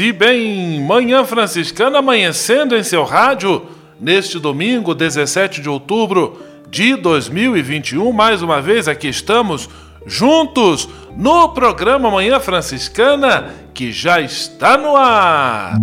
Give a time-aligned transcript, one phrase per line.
[0.00, 3.62] E bem, Manhã Franciscana amanhecendo em seu rádio
[4.00, 6.40] neste domingo, 17 de outubro
[6.70, 8.12] de 2021.
[8.12, 9.68] Mais uma vez aqui estamos
[10.06, 15.76] juntos no programa Manhã Franciscana que já está no ar.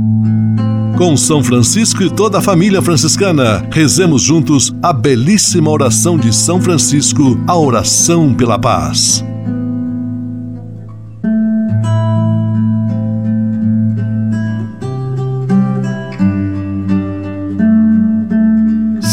[0.97, 6.61] Com São Francisco e toda a família franciscana, rezemos juntos a belíssima oração de São
[6.61, 9.23] Francisco, a oração pela paz.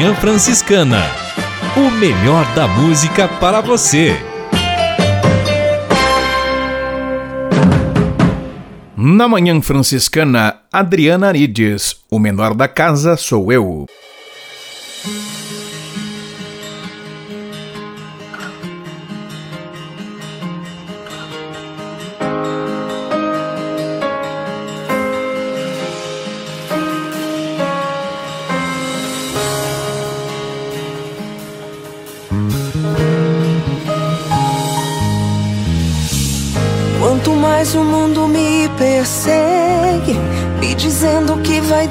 [0.00, 1.02] Manhã Franciscana.
[1.76, 4.16] O melhor da música para você.
[8.96, 13.84] Na Manhã Franciscana, Adriana Arides, o menor da casa sou eu.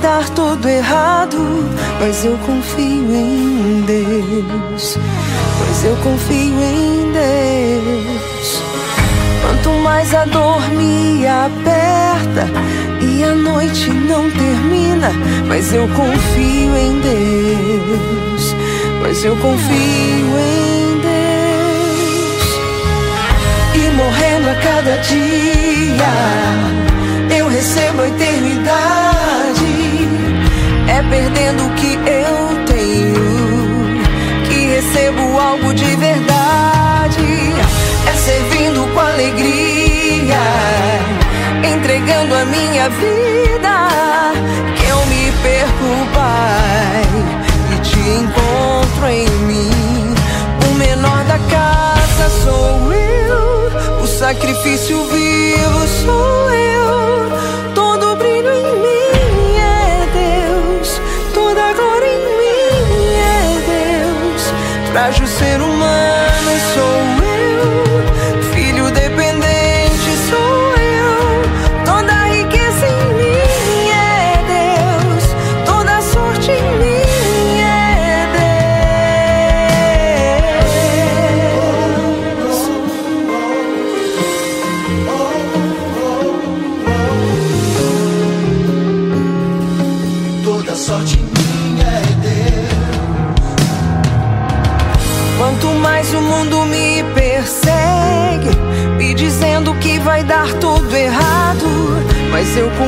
[0.01, 1.37] Dar tudo errado,
[1.99, 4.97] mas eu confio em Deus.
[5.57, 8.61] Pois eu confio em Deus.
[9.41, 12.47] Quanto mais a dor me aperta
[13.01, 15.11] e a noite não termina,
[15.47, 18.55] mas eu confio em Deus.
[19.01, 21.39] Mas eu confio em Deus.
[23.75, 26.05] E morrendo a cada dia,
[27.37, 28.03] eu recebo
[31.09, 33.29] perdendo o que eu tenho
[34.47, 37.25] que recebo algo de verdade.
[38.07, 40.37] É servindo com alegria,
[41.75, 43.73] entregando a minha vida.
[44.75, 47.03] Que eu me perco, Pai,
[47.73, 50.15] e te encontro em mim.
[50.69, 55.28] O menor da casa sou eu, o sacrifício vivo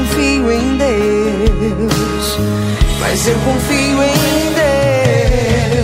[0.01, 2.39] confio em Deus,
[2.99, 4.51] mas eu confio em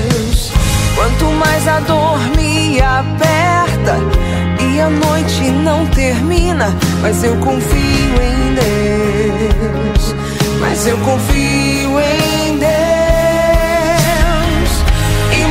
[0.01, 0.51] Deus.
[0.95, 3.99] Quanto mais a dor me aperta
[4.59, 10.15] e a noite não termina, mas eu confio em Deus,
[10.59, 12.77] mas eu confio em Deus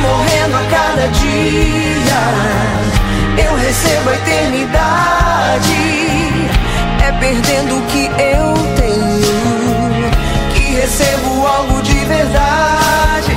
[0.01, 2.21] morrendo a cada dia.
[3.45, 4.87] Eu recebo a eternidade.
[7.07, 10.11] É perdendo o que eu tenho
[10.53, 13.31] que recebo algo de verdade.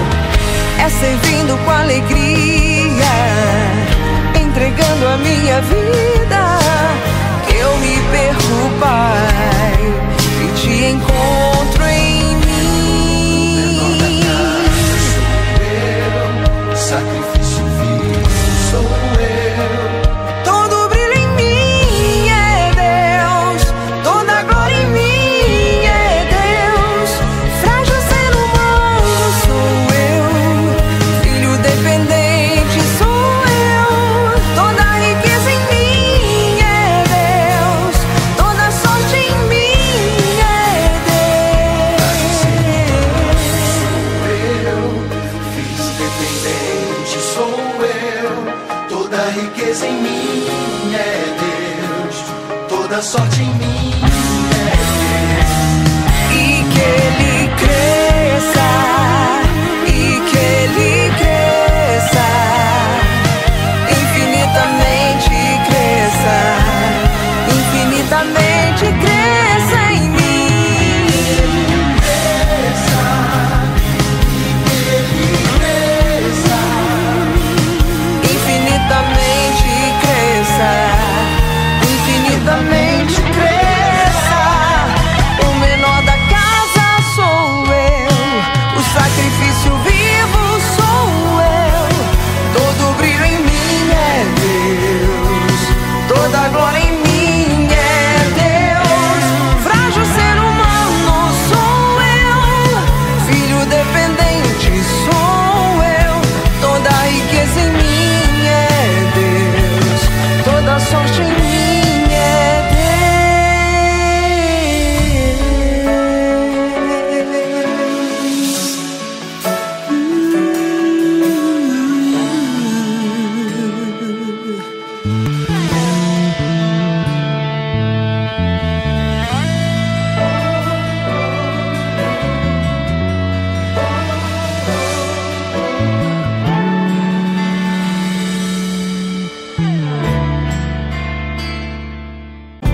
[0.77, 3.15] É servindo com alegria,
[4.35, 6.59] entregando a minha vida.
[7.47, 9.79] Que eu me perco, Pai,
[10.43, 11.80] e te encontro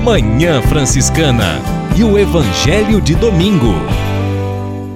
[0.06, 1.61] Manhã Franciscana
[1.97, 3.75] e o Evangelho de Domingo.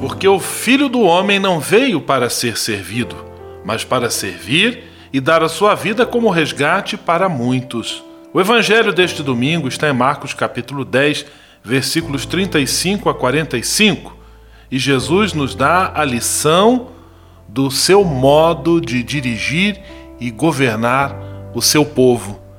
[0.00, 3.16] Porque o Filho do Homem não veio para ser servido,
[3.64, 8.04] mas para servir e dar a sua vida como resgate para muitos.
[8.32, 11.26] O Evangelho deste domingo está em Marcos capítulo 10,
[11.64, 14.16] versículos 35 a 45,
[14.70, 16.90] e Jesus nos dá a lição
[17.48, 19.76] do seu modo de dirigir
[20.20, 21.16] e governar
[21.52, 22.49] o seu povo.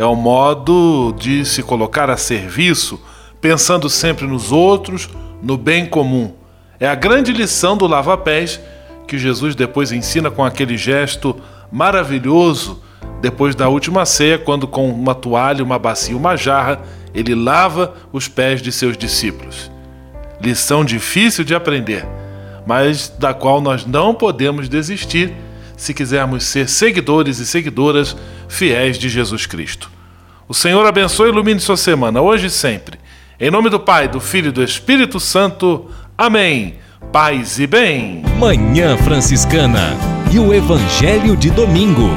[0.00, 2.98] É o modo de se colocar a serviço,
[3.38, 5.10] pensando sempre nos outros,
[5.42, 6.32] no bem comum.
[6.80, 8.58] É a grande lição do lava-pés
[9.06, 11.36] que Jesus depois ensina com aquele gesto
[11.70, 12.82] maravilhoso
[13.20, 16.80] depois da última ceia, quando com uma toalha, uma bacia, uma jarra,
[17.12, 19.70] ele lava os pés de seus discípulos.
[20.40, 22.06] Lição difícil de aprender,
[22.66, 25.34] mas da qual nós não podemos desistir
[25.80, 28.14] se quisermos ser seguidores e seguidoras
[28.48, 29.90] fiéis de Jesus Cristo.
[30.46, 32.98] O Senhor abençoe e ilumine sua semana, hoje e sempre.
[33.40, 35.86] Em nome do Pai, do Filho e do Espírito Santo.
[36.18, 36.74] Amém.
[37.10, 38.22] Paz e bem.
[38.38, 39.96] Manhã Franciscana
[40.30, 42.10] e o Evangelho de Domingo.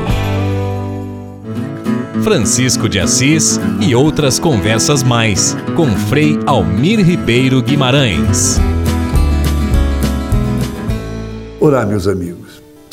[2.21, 8.59] Francisco de Assis e outras conversas mais com Frei Almir Ribeiro Guimarães.
[11.61, 12.42] Olá, meus amigos.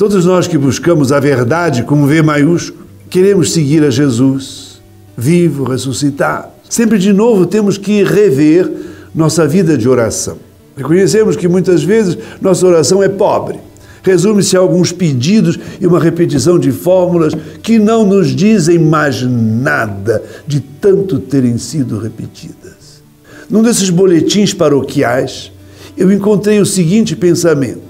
[0.00, 4.80] Todos nós que buscamos a verdade com V maiúsculo, queremos seguir a Jesus,
[5.14, 6.49] vivo, ressuscitado.
[6.71, 8.66] Sempre de novo temos que rever
[9.14, 10.38] nossa vida de oração.
[10.75, 13.59] Reconhecemos que muitas vezes nossa oração é pobre.
[14.02, 20.25] Resume-se a alguns pedidos e uma repetição de fórmulas que não nos dizem mais nada
[20.47, 23.02] de tanto terem sido repetidas.
[23.50, 25.52] Num desses boletins paroquiais,
[25.95, 27.83] eu encontrei o seguinte pensamento: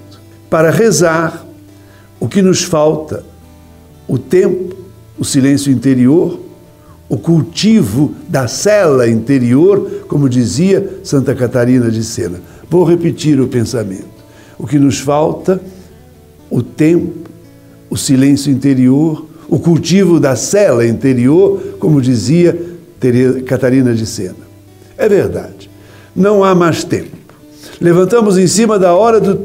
[0.51, 1.47] para rezar,
[2.21, 3.25] o que nos falta?
[4.07, 4.77] O tempo,
[5.19, 6.39] o silêncio interior,
[7.09, 12.41] o cultivo da cela interior, como dizia Santa Catarina de Sena.
[12.69, 14.07] Vou repetir o pensamento.
[14.57, 15.61] O que nos falta?
[16.49, 17.29] O tempo,
[17.89, 22.57] o silêncio interior, o cultivo da cela interior, como dizia
[23.47, 24.51] Catarina de Sena.
[24.97, 25.69] É verdade,
[26.15, 27.17] não há mais tempo.
[27.81, 29.37] Levantamos em cima da hora de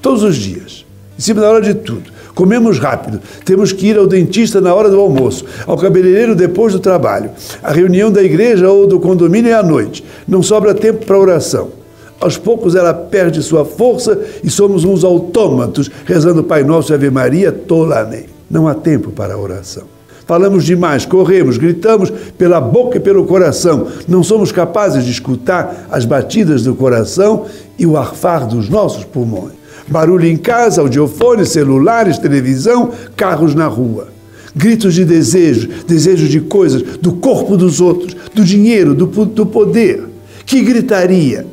[0.00, 0.81] todos os dias,
[1.18, 2.10] em cima da hora de tudo.
[2.34, 6.80] Comemos rápido, temos que ir ao dentista na hora do almoço, ao cabeleireiro depois do
[6.80, 7.30] trabalho,
[7.62, 10.02] a reunião da igreja ou do condomínio é à noite.
[10.26, 11.82] Não sobra tempo para oração.
[12.18, 17.10] Aos poucos ela perde sua força e somos uns autômatos, rezando Pai Nosso e Ave
[17.10, 18.30] Maria tolamente.
[18.48, 19.84] Não há tempo para oração.
[20.24, 23.88] Falamos demais, corremos, gritamos pela boca e pelo coração.
[24.06, 29.61] Não somos capazes de escutar as batidas do coração e o arfar dos nossos pulmões.
[29.88, 34.08] Barulho em casa, audiofones, celulares, televisão, carros na rua.
[34.54, 40.04] Gritos de desejo, desejo de coisas, do corpo dos outros, do dinheiro, do, do poder.
[40.44, 41.46] Que gritaria!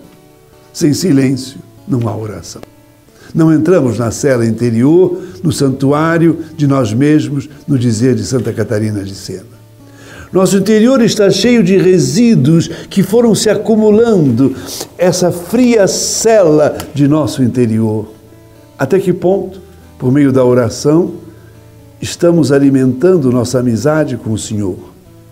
[0.73, 1.57] Sem silêncio,
[1.87, 2.61] não há oração.
[3.33, 9.03] Não entramos na cela interior, no santuário de nós mesmos, no dizer de Santa Catarina
[9.03, 9.59] de Sena.
[10.31, 14.55] Nosso interior está cheio de resíduos que foram se acumulando,
[14.97, 18.18] essa fria cela de nosso interior.
[18.79, 19.59] Até que ponto,
[19.97, 21.15] por meio da oração,
[22.01, 24.77] estamos alimentando nossa amizade com o Senhor?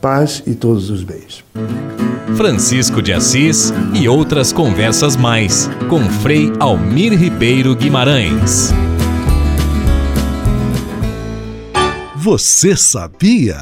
[0.01, 1.45] Paz e todos os bens.
[2.35, 8.73] Francisco de Assis e outras conversas mais com Frei Almir Ribeiro Guimarães.
[12.17, 13.61] Você sabia?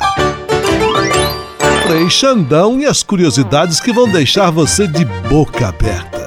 [1.85, 6.24] Frei Xandão e as curiosidades que vão deixar você de boca aberta.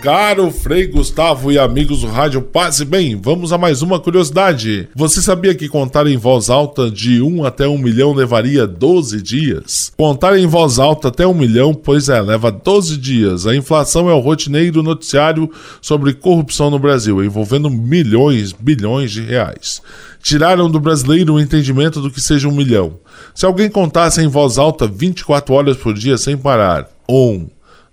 [0.00, 4.88] Caro Frei Gustavo e amigos do Rádio Paz e Bem, vamos a mais uma curiosidade.
[4.94, 9.92] Você sabia que contar em voz alta de 1 até 1 milhão levaria 12 dias?
[9.98, 13.46] Contar em voz alta até 1 milhão, pois é, leva 12 dias.
[13.46, 15.50] A inflação é o rotineiro noticiário
[15.82, 19.82] sobre corrupção no Brasil, envolvendo milhões, bilhões de reais.
[20.22, 22.98] Tiraram do brasileiro o entendimento do que seja um milhão.
[23.34, 27.48] Se alguém contasse em voz alta 24 horas por dia sem parar, 1,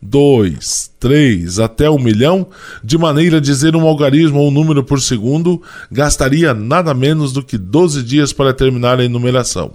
[0.10, 2.48] 2, 3 até um milhão,
[2.84, 5.62] de maneira a dizer um algarismo ou um número por segundo,
[5.92, 9.74] gastaria nada menos do que 12 dias para terminar a enumeração.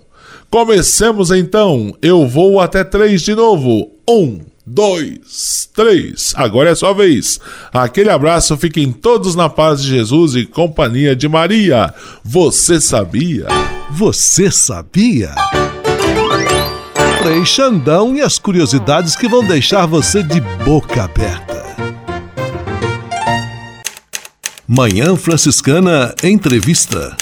[0.50, 1.94] Comecemos então!
[2.00, 3.90] Eu vou até 3 de novo.
[4.08, 6.34] 1, 2, 3.
[6.36, 7.38] Agora é sua vez.
[7.72, 11.92] Aquele abraço, fiquem todos na paz de Jesus e companhia de Maria.
[12.24, 13.46] Você sabia?
[13.90, 15.34] Você sabia?
[17.22, 21.62] Frei Xandão e as curiosidades que vão deixar você de boca aberta.
[24.66, 27.16] Manhã Franciscana Entrevista.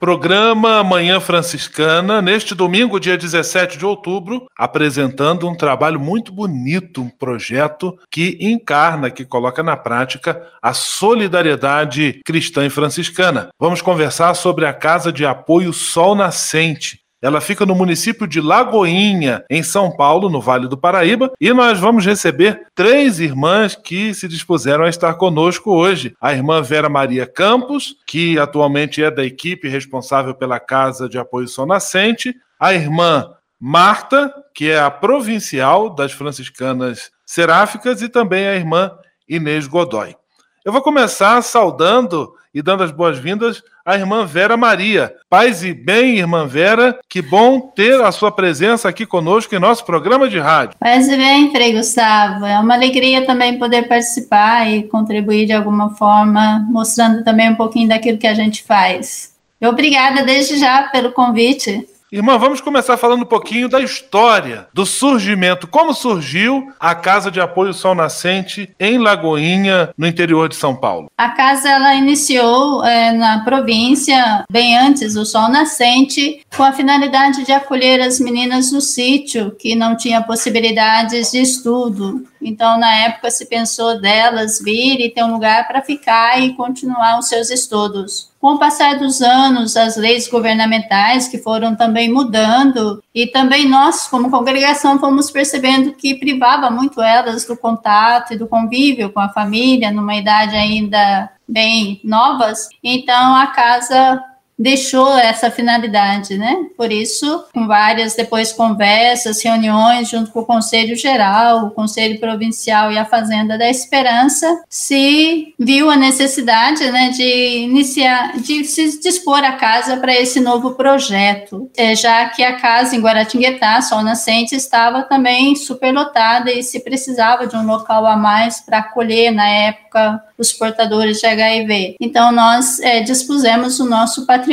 [0.00, 7.10] Programa Manhã Franciscana, neste domingo, dia 17 de outubro, apresentando um trabalho muito bonito, um
[7.10, 13.50] projeto que encarna, que coloca na prática a solidariedade cristã e franciscana.
[13.60, 19.44] Vamos conversar sobre a Casa de Apoio Sol Nascente, ela fica no município de Lagoinha,
[19.48, 24.26] em São Paulo, no Vale do Paraíba, e nós vamos receber três irmãs que se
[24.26, 26.16] dispuseram a estar conosco hoje.
[26.20, 31.46] A irmã Vera Maria Campos, que atualmente é da equipe responsável pela Casa de Apoio
[31.46, 38.56] São Nascente, a irmã Marta, que é a provincial das franciscanas seráficas, e também a
[38.56, 38.90] irmã
[39.28, 40.16] Inês Godoy.
[40.64, 45.14] Eu vou começar saudando e dando as boas-vindas à irmã Vera Maria.
[45.28, 49.84] Paz e bem, irmã Vera, que bom ter a sua presença aqui conosco em nosso
[49.84, 50.76] programa de rádio.
[50.78, 52.44] Paz e bem, Frei Gustavo.
[52.44, 57.88] É uma alegria também poder participar e contribuir de alguma forma, mostrando também um pouquinho
[57.88, 59.32] daquilo que a gente faz.
[59.60, 61.86] Obrigada desde já pelo convite.
[62.12, 67.40] Irmã, vamos começar falando um pouquinho da história, do surgimento, como surgiu a Casa de
[67.40, 71.10] Apoio Sol Nascente em Lagoinha, no interior de São Paulo.
[71.16, 77.46] A casa ela iniciou é, na província, bem antes do Sol Nascente, com a finalidade
[77.46, 82.26] de acolher as meninas do sítio que não tinham possibilidades de estudo.
[82.42, 87.18] Então, na época, se pensou delas vir e ter um lugar para ficar e continuar
[87.18, 88.31] os seus estudos.
[88.42, 94.08] Com o passar dos anos, as leis governamentais que foram também mudando, e também nós,
[94.08, 99.28] como congregação, fomos percebendo que privava muito elas do contato e do convívio com a
[99.28, 102.68] família, numa idade ainda bem novas.
[102.82, 104.20] Então, a casa
[104.62, 106.66] deixou essa finalidade, né?
[106.76, 112.92] Por isso, com várias depois conversas, reuniões junto com o Conselho Geral, o Conselho Provincial
[112.92, 119.42] e a Fazenda da Esperança, se viu a necessidade, né, de iniciar, de se dispor
[119.42, 124.54] a casa para esse novo projeto, é, já que a casa em Guaratinguetá, Sol Nascente,
[124.54, 130.22] estava também superlotada e se precisava de um local a mais para acolher na época
[130.38, 131.96] os portadores de HIV.
[132.00, 134.51] Então, nós é, dispusemos o nosso patrimônio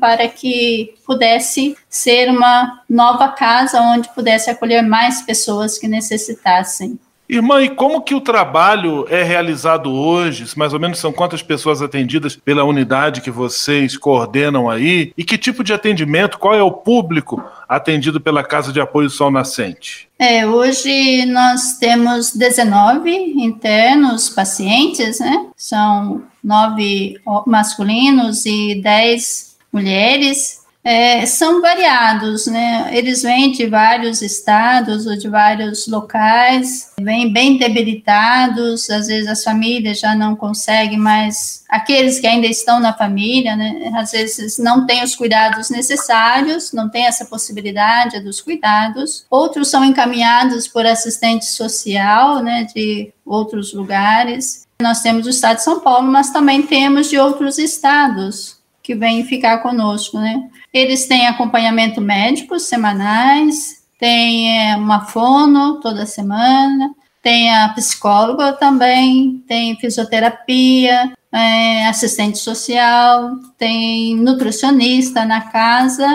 [0.00, 6.98] para que pudesse ser uma nova casa onde pudesse acolher mais pessoas que necessitassem.
[7.28, 10.46] Irmã, e como que o trabalho é realizado hoje?
[10.56, 15.12] Mais ou menos são quantas pessoas atendidas pela unidade que vocês coordenam aí?
[15.14, 19.30] E que tipo de atendimento, qual é o público atendido pela Casa de Apoio Sol
[19.30, 20.08] Nascente?
[20.18, 25.46] É, hoje nós temos 19 internos pacientes, né?
[25.56, 30.57] São nove masculinos e 10 mulheres
[30.88, 32.88] é, são variados, né?
[32.96, 39.44] Eles vêm de vários estados ou de vários locais, vêm bem debilitados, às vezes as
[39.44, 43.92] famílias já não conseguem mais, aqueles que ainda estão na família, né?
[43.96, 49.26] Às vezes não têm os cuidados necessários, não tem essa possibilidade dos cuidados.
[49.28, 52.66] Outros são encaminhados por assistente social, né?
[52.74, 54.66] De outros lugares.
[54.80, 59.22] Nós temos o estado de São Paulo, mas também temos de outros estados que vêm
[59.22, 60.48] ficar conosco, né?
[60.72, 69.42] Eles têm acompanhamento médico semanais, tem é, uma fono toda semana, tem a psicóloga também,
[69.46, 76.06] tem fisioterapia, é, assistente social, tem nutricionista na casa,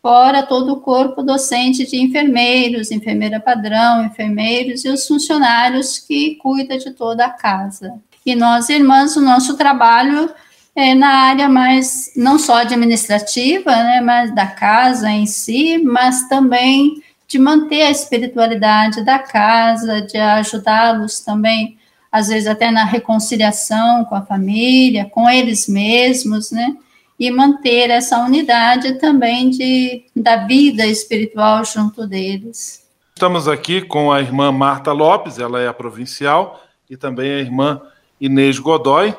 [0.00, 6.78] fora todo o corpo docente de enfermeiros, enfermeira padrão, enfermeiros e os funcionários que cuidam
[6.78, 7.94] de toda a casa.
[8.24, 10.30] E nós, irmãs, o nosso trabalho
[10.74, 17.02] é, na área mais, não só administrativa, né, mas da casa em si, mas também
[17.26, 21.78] de manter a espiritualidade da casa, de ajudá-los também,
[22.10, 26.76] às vezes até na reconciliação com a família, com eles mesmos, né,
[27.18, 32.88] e manter essa unidade também de, da vida espiritual junto deles.
[33.14, 37.80] Estamos aqui com a irmã Marta Lopes, ela é a provincial, e também a irmã
[38.20, 39.14] Inês Godoy,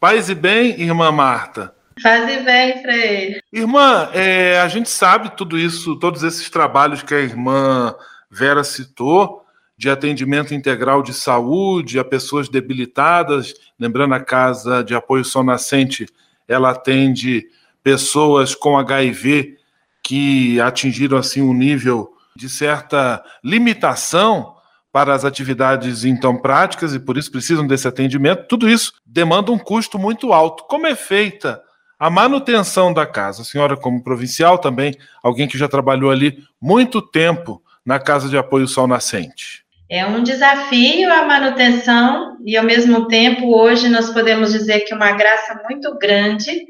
[0.00, 1.74] Paz e bem, irmã Marta.
[2.02, 3.42] Paz e bem, Frei.
[3.52, 7.94] Irmã, é, a gente sabe tudo isso, todos esses trabalhos que a irmã
[8.30, 9.44] Vera citou,
[9.76, 13.52] de atendimento integral de saúde a pessoas debilitadas.
[13.78, 16.06] Lembrando a Casa de Apoio São Nascente,
[16.48, 17.46] ela atende
[17.82, 19.58] pessoas com HIV
[20.02, 24.54] que atingiram assim um nível de certa limitação
[24.92, 29.58] para as atividades então práticas e por isso precisam desse atendimento, tudo isso demanda um
[29.58, 30.64] custo muito alto.
[30.64, 31.62] Como é feita
[31.98, 33.42] a manutenção da casa?
[33.42, 38.36] A senhora, como provincial, também alguém que já trabalhou ali muito tempo na Casa de
[38.36, 39.64] Apoio Sol Nascente.
[39.88, 45.10] É um desafio a manutenção e, ao mesmo tempo, hoje nós podemos dizer que uma
[45.12, 46.64] graça muito grande.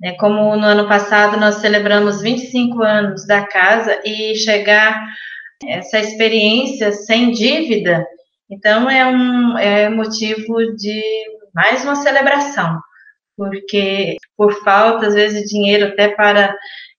[0.00, 0.12] Né?
[0.12, 5.04] Como no ano passado nós celebramos 25 anos da casa e chegar
[5.66, 8.04] essa experiência sem dívida,
[8.50, 11.02] então é um é motivo de
[11.54, 12.78] mais uma celebração,
[13.36, 16.54] porque por falta, às vezes, de dinheiro até para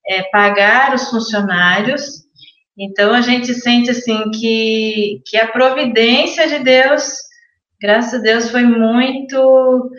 [0.08, 2.26] é, pagar os funcionários,
[2.78, 7.04] então a gente sente assim que, que a providência de Deus,
[7.82, 9.92] graças a Deus, foi muito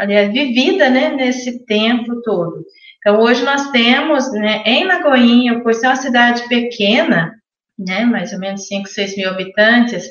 [0.00, 2.64] aliás, vivida né, nesse tempo todo.
[2.98, 7.39] Então hoje nós temos né, em Lagoinha, por ser uma cidade pequena,
[7.86, 10.04] né, mais ou menos 5, 6 mil habitantes,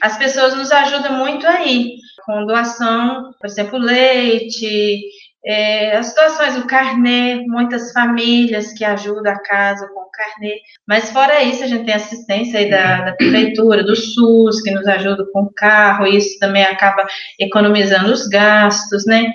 [0.00, 5.00] as pessoas nos ajudam muito aí, com doação, por exemplo, leite,
[5.44, 11.10] é, as situações do carnê, muitas famílias que ajudam a casa com o carnê, mas
[11.10, 15.24] fora isso, a gente tem assistência aí da, da prefeitura, do SUS, que nos ajuda
[15.32, 17.06] com o carro, isso também acaba
[17.38, 19.32] economizando os gastos, né,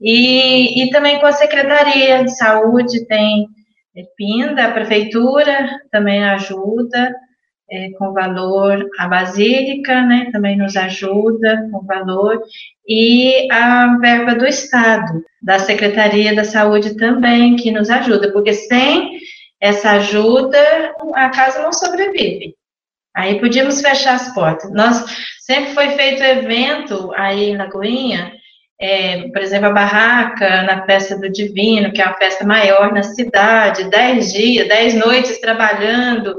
[0.00, 3.46] e, e também com a Secretaria de Saúde, tem
[4.16, 7.14] PINDA, a prefeitura também ajuda
[7.70, 12.40] é, com valor, a Basílica, né, também nos ajuda com valor,
[12.86, 19.18] e a verba do Estado, da Secretaria da Saúde também, que nos ajuda, porque sem
[19.60, 20.58] essa ajuda,
[21.14, 22.54] a casa não sobrevive.
[23.14, 24.72] Aí podíamos fechar as portas.
[24.72, 25.04] Nós
[25.40, 28.32] sempre foi feito evento aí na Lagoinha,
[28.80, 33.02] é, por exemplo, a barraca na festa do Divino, que é a festa maior na
[33.02, 36.36] cidade, dez dias, dez noites trabalhando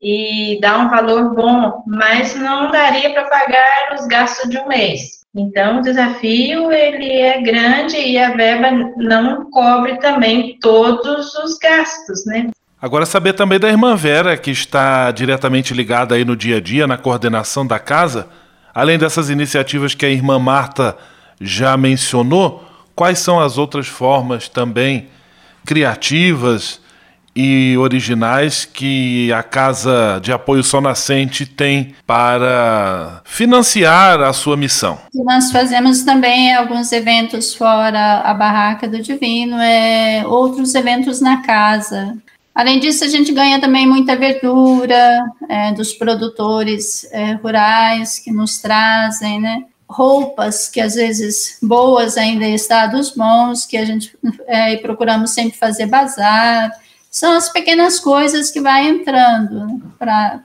[0.00, 5.22] e dá um valor bom, mas não daria para pagar os gastos de um mês.
[5.34, 12.26] Então, o desafio ele é grande e a verba não cobre também todos os gastos,
[12.26, 12.50] né?
[12.80, 16.86] Agora saber também da irmã Vera, que está diretamente ligada aí no dia a dia
[16.86, 18.28] na coordenação da casa,
[18.74, 20.96] além dessas iniciativas que a irmã Marta
[21.42, 25.08] já mencionou, quais são as outras formas também
[25.64, 26.80] criativas
[27.34, 34.98] e originais que a Casa de Apoio Só Nascente tem para financiar a sua missão?
[35.14, 42.16] Nós fazemos também alguns eventos fora a Barraca do Divino, é, outros eventos na casa.
[42.54, 48.58] Além disso, a gente ganha também muita verdura é, dos produtores é, rurais que nos
[48.58, 49.64] trazem, né?
[49.92, 55.58] Roupas que às vezes boas ainda em estados bons, que a gente é, procuramos sempre
[55.58, 56.70] fazer bazar.
[57.10, 60.42] São as pequenas coisas que vai entrando para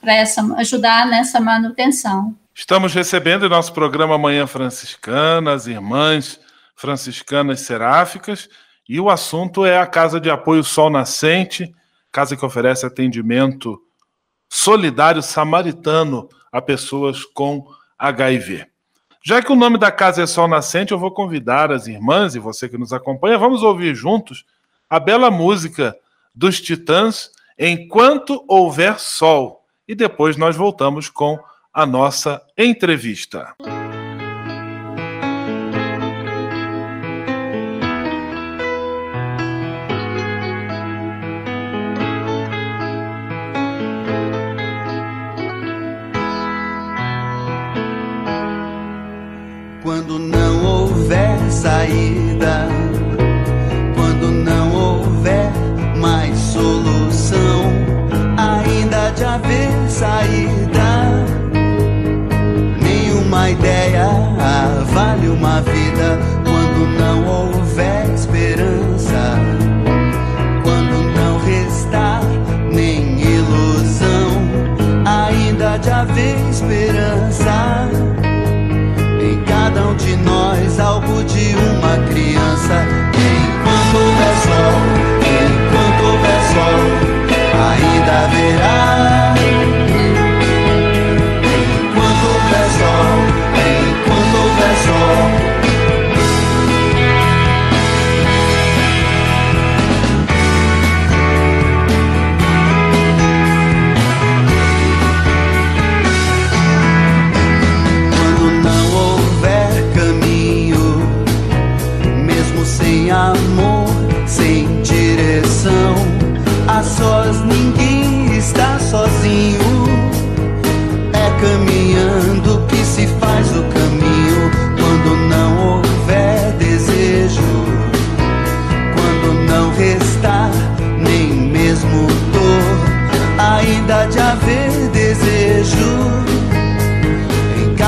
[0.57, 2.36] ajudar nessa manutenção.
[2.53, 6.39] Estamos recebendo em nosso programa Manhã Franciscana as irmãs
[6.75, 8.49] franciscanas seráficas
[8.88, 11.73] e o assunto é a Casa de Apoio Sol Nascente,
[12.12, 13.79] casa que oferece atendimento
[14.49, 17.65] solidário samaritano a pessoas com
[17.97, 18.65] HIV.
[19.27, 22.39] Já que o nome da casa é Sol Nascente, eu vou convidar as irmãs e
[22.39, 24.45] você que nos acompanha, vamos ouvir juntos
[24.89, 25.93] a bela música
[26.33, 29.65] dos Titãs Enquanto Houver Sol.
[29.85, 31.37] E depois nós voltamos com
[31.73, 33.53] a nossa entrevista.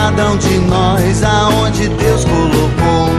[0.10, 3.10] Cada um de nós, aonde Deus colocou.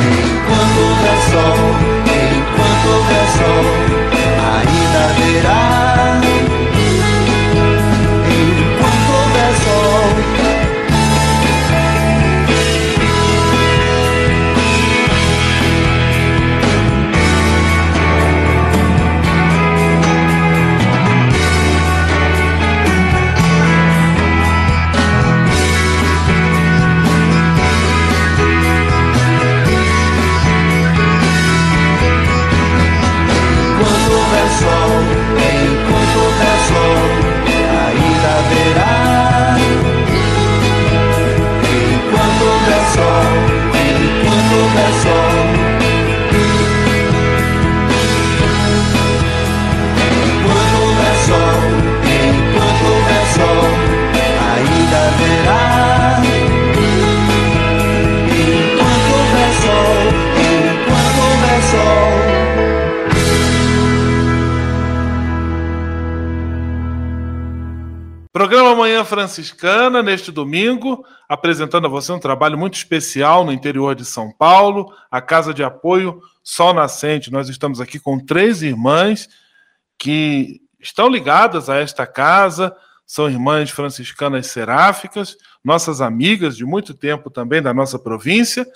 [0.00, 1.58] Enquanto houver sol,
[2.06, 3.77] enquanto houver sol,
[69.08, 74.94] Franciscana, neste domingo, apresentando a você um trabalho muito especial no interior de São Paulo,
[75.10, 77.32] a Casa de Apoio Sol Nascente.
[77.32, 79.28] Nós estamos aqui com três irmãs
[79.98, 82.74] que estão ligadas a esta casa,
[83.06, 88.66] são irmãs franciscanas seráficas, nossas amigas de muito tempo também da nossa província,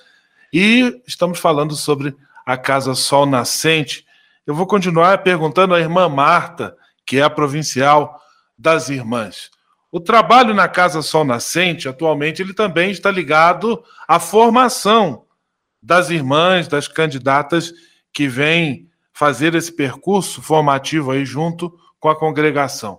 [0.51, 2.15] e estamos falando sobre
[2.45, 4.05] a Casa Sol Nascente.
[4.45, 8.19] Eu vou continuar perguntando à irmã Marta, que é a provincial
[8.57, 9.52] das irmãs.
[9.93, 15.25] O trabalho na Casa Sol Nascente, atualmente, ele também está ligado à formação
[15.83, 17.71] das irmãs, das candidatas
[18.11, 22.97] que vêm fazer esse percurso formativo aí junto com a congregação.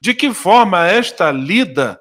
[0.00, 1.96] De que forma esta lida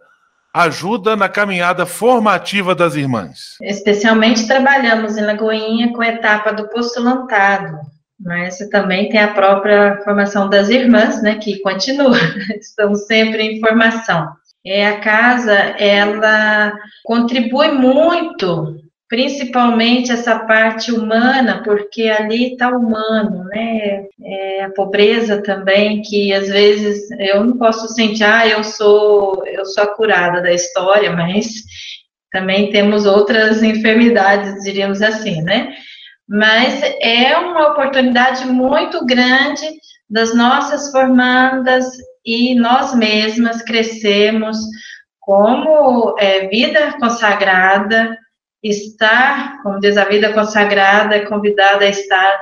[0.51, 3.58] ajuda na caminhada formativa das irmãs?
[3.62, 7.77] Especialmente trabalhamos em Lagoinha com a etapa do postulantado,
[8.23, 12.17] mas também tem a própria formação das irmãs, né, que continua,
[12.60, 14.29] estamos sempre em formação.
[14.65, 18.79] É, a casa, ela contribui muito
[19.12, 24.05] principalmente essa parte humana, porque ali está humano, né?
[24.23, 29.65] É, a pobreza também, que às vezes eu não posso sentir, ah, eu sou, eu
[29.65, 31.45] sou a curada da história, mas
[32.31, 35.73] também temos outras enfermidades, diríamos assim, né?
[36.32, 39.67] Mas é uma oportunidade muito grande
[40.10, 41.86] das nossas formandas
[42.26, 44.58] e nós mesmas crescemos
[45.20, 48.17] como é, vida consagrada,
[48.63, 52.41] estar, como diz a vida consagrada, é convidada a estar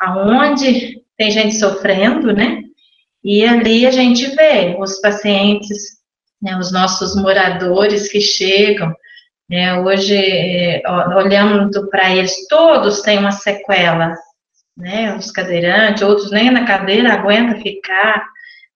[0.00, 2.60] aonde tem gente sofrendo, né?
[3.22, 5.78] E ali a gente vê os pacientes,
[6.42, 8.92] né, os nossos moradores que chegam,
[9.52, 10.82] né, hoje, é,
[11.14, 14.14] olhando para eles, todos têm uma sequela,
[14.74, 18.24] né, os cadeirantes, outros nem na cadeira aguentam ficar,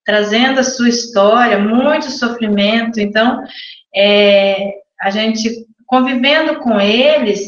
[0.05, 3.43] trazendo a sua história, muito sofrimento, então,
[3.95, 7.41] é, a gente convivendo com eles,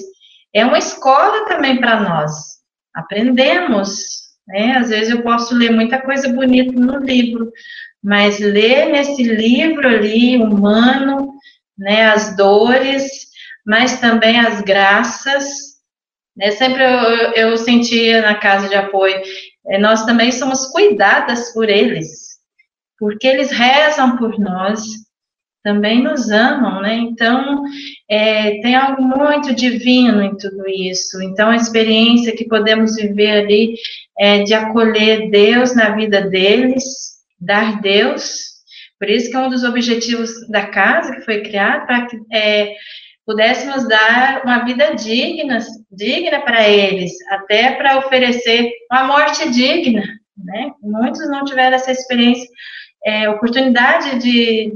[0.54, 2.32] é uma escola também para nós.
[2.94, 4.06] Aprendemos,
[4.46, 4.78] né?
[4.78, 7.52] Às vezes eu posso ler muita coisa bonita no livro,
[8.02, 11.34] mas ler nesse livro ali, humano,
[11.78, 13.28] né, as dores,
[13.66, 15.46] mas também as graças,
[16.36, 19.20] né, sempre eu, eu sentia na casa de apoio,
[19.68, 22.38] é, nós também somos cuidadas por eles,
[22.98, 24.82] porque eles rezam por nós,
[25.62, 26.94] também nos amam, né?
[26.94, 27.62] Então,
[28.08, 31.20] é, tem algo muito divino em tudo isso.
[31.22, 33.74] Então, a experiência que podemos viver ali
[34.18, 36.84] é de acolher Deus na vida deles,
[37.38, 38.47] dar Deus.
[38.98, 42.74] Por isso que é um dos objetivos da casa que foi criado para que é,
[43.24, 45.58] pudéssemos dar uma vida digna,
[45.90, 50.02] digna para eles, até para oferecer uma morte digna,
[50.36, 50.70] né?
[50.82, 52.48] Muitos não tiveram essa experiência,
[53.04, 54.72] é, oportunidade de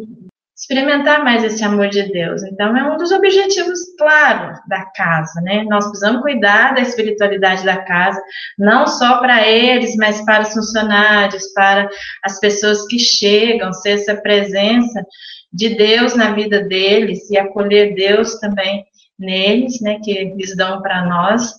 [0.63, 2.45] experimentar mais esse amor de Deus.
[2.45, 5.65] Então, é um dos objetivos, claro, da casa, né?
[5.65, 8.23] Nós precisamos cuidar da espiritualidade da casa,
[8.57, 11.89] não só para eles, mas para os funcionários, para
[12.25, 15.05] as pessoas que chegam, ser essa presença
[15.53, 18.85] de Deus na vida deles e acolher Deus também
[19.19, 19.99] neles, né?
[20.05, 21.55] Que eles dão para nós.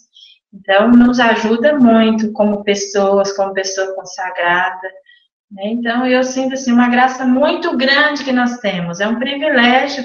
[0.54, 5.03] Então, nos ajuda muito como pessoas, como pessoa consagrada?
[5.62, 9.00] Então, eu sinto assim, uma graça muito grande que nós temos.
[9.00, 10.04] É um privilégio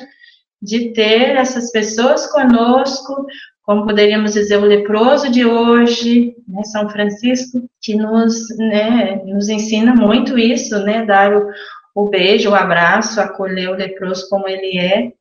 [0.61, 3.27] de ter essas pessoas conosco,
[3.63, 9.95] como poderíamos dizer, o leproso de hoje, né, São Francisco, que nos, né, nos ensina
[9.95, 11.47] muito isso, né, dar o,
[11.95, 15.13] o beijo, o abraço, acolher o leproso como ele é,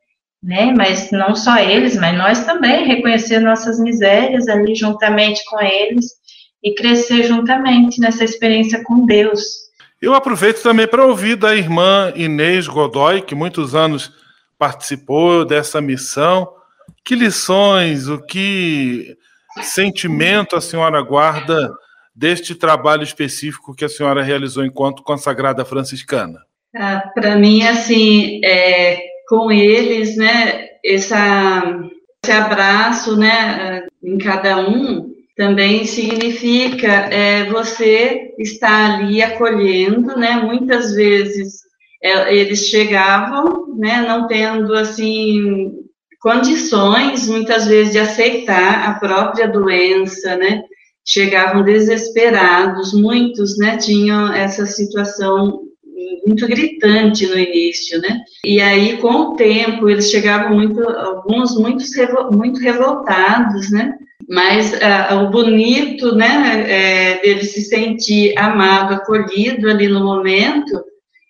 [0.41, 6.05] né, mas não só eles, mas nós também, reconhecer nossas misérias ali juntamente com eles
[6.63, 9.66] e crescer juntamente nessa experiência com Deus,
[10.01, 14.11] eu aproveito também para ouvir da irmã Inês Godoy, que muitos anos
[14.57, 16.47] participou dessa missão.
[17.03, 19.17] Que lições, o que
[19.61, 21.71] sentimento a senhora guarda
[22.15, 26.39] deste trabalho específico que a senhora realizou enquanto consagrada franciscana?
[26.75, 31.63] Ah, para mim, assim, é, com eles, né, essa,
[32.23, 35.06] esse abraço, né, em cada um,
[35.37, 40.31] também significa é, você estar ali acolhendo, né?
[40.37, 41.59] Muitas vezes
[42.01, 44.01] é, eles chegavam, né?
[44.01, 45.71] Não tendo assim
[46.19, 50.63] condições, muitas vezes de aceitar a própria doença, né?
[51.05, 53.77] Chegavam desesperados, muitos, né?
[53.77, 55.61] Tinham essa situação
[56.25, 58.21] muito gritante no início, né?
[58.43, 61.91] E aí, com o tempo, eles chegavam muito, alguns muitos,
[62.31, 63.93] muito revoltados, né?
[64.27, 70.83] Mas uh, o bonito, né, é, dele se sentir amado, acolhido ali no momento,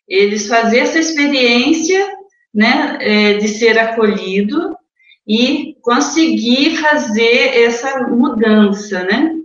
[0.07, 2.12] eles fazer essa experiência,
[2.53, 4.75] né, é, de ser acolhido
[5.27, 9.36] e conseguir fazer essa mudança, né?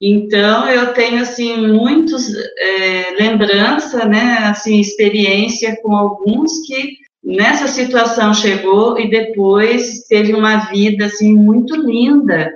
[0.00, 8.32] Então eu tenho assim muitos é, lembrança, né, assim experiência com alguns que nessa situação
[8.32, 12.50] chegou e depois teve uma vida assim muito linda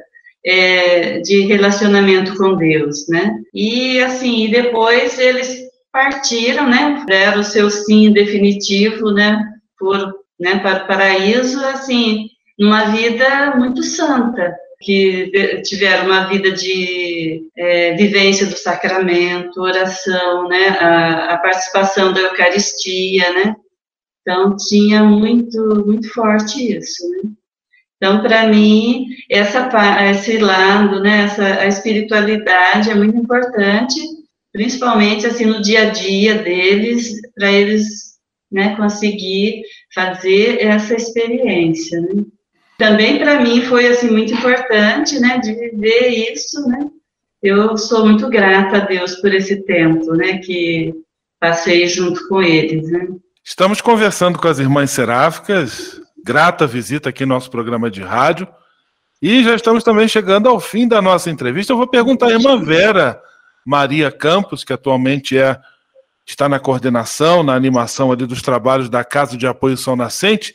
[0.44, 3.34] é, de relacionamento com Deus, né?
[3.54, 7.04] E assim, depois eles partiram, né?
[7.06, 9.40] Deram o seu sim definitivo, né?
[9.78, 10.58] Por, né?
[10.58, 12.28] Para o paraíso, assim,
[12.58, 20.68] numa vida muito santa, que tiveram uma vida de é, vivência do sacramento, oração, né?
[20.80, 23.54] A, a participação da Eucaristia, né?
[24.22, 27.30] Então tinha muito muito forte isso, né?
[28.02, 29.70] Então, para mim, essa,
[30.10, 34.00] esse lado, né, essa, a espiritualidade é muito importante,
[34.52, 38.18] principalmente assim no dia a dia deles, para eles
[38.50, 39.62] né, conseguir
[39.94, 42.00] fazer essa experiência.
[42.00, 42.24] Né?
[42.76, 46.80] também para mim foi assim muito importante, né, de viver isso, né?
[47.40, 50.92] Eu sou muito grata a Deus por esse tempo, né, que
[51.38, 53.06] passei junto com eles, né?
[53.44, 58.46] Estamos conversando com as irmãs seráficas, grata visita aqui no nosso programa de rádio.
[59.20, 61.72] E já estamos também chegando ao fim da nossa entrevista.
[61.72, 63.20] Eu vou perguntar à irmã Vera
[63.64, 65.58] Maria Campos, que atualmente é
[66.26, 70.54] está na coordenação, na animação ali dos trabalhos da Casa de Apoio São Nascente.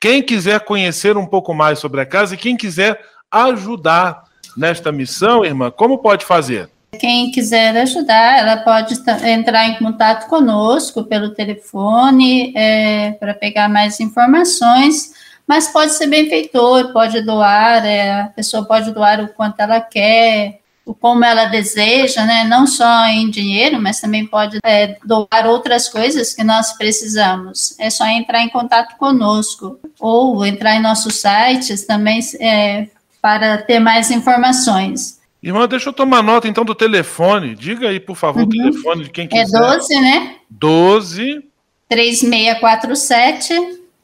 [0.00, 3.00] Quem quiser conhecer um pouco mais sobre a casa e quem quiser
[3.30, 4.24] ajudar
[4.56, 6.70] nesta missão, irmã, como pode fazer?
[6.98, 8.94] Quem quiser ajudar, ela pode
[9.26, 15.12] entrar em contato conosco pelo telefone é, para pegar mais informações,
[15.46, 20.60] mas pode ser benfeitor, pode doar, é, a pessoa pode doar o quanto ela quer,
[20.94, 22.44] como ela deseja, né?
[22.44, 27.78] Não só em dinheiro, mas também pode é, doar outras coisas que nós precisamos.
[27.78, 32.88] É só entrar em contato conosco ou entrar em nossos sites também é,
[33.20, 35.17] para ter mais informações.
[35.42, 37.54] Irmã, deixa eu tomar nota então do telefone.
[37.54, 38.46] Diga aí, por favor, uhum.
[38.46, 39.56] o telefone de quem é quiser.
[39.56, 40.36] É 12, né?
[40.50, 41.44] 12
[41.88, 43.54] 3647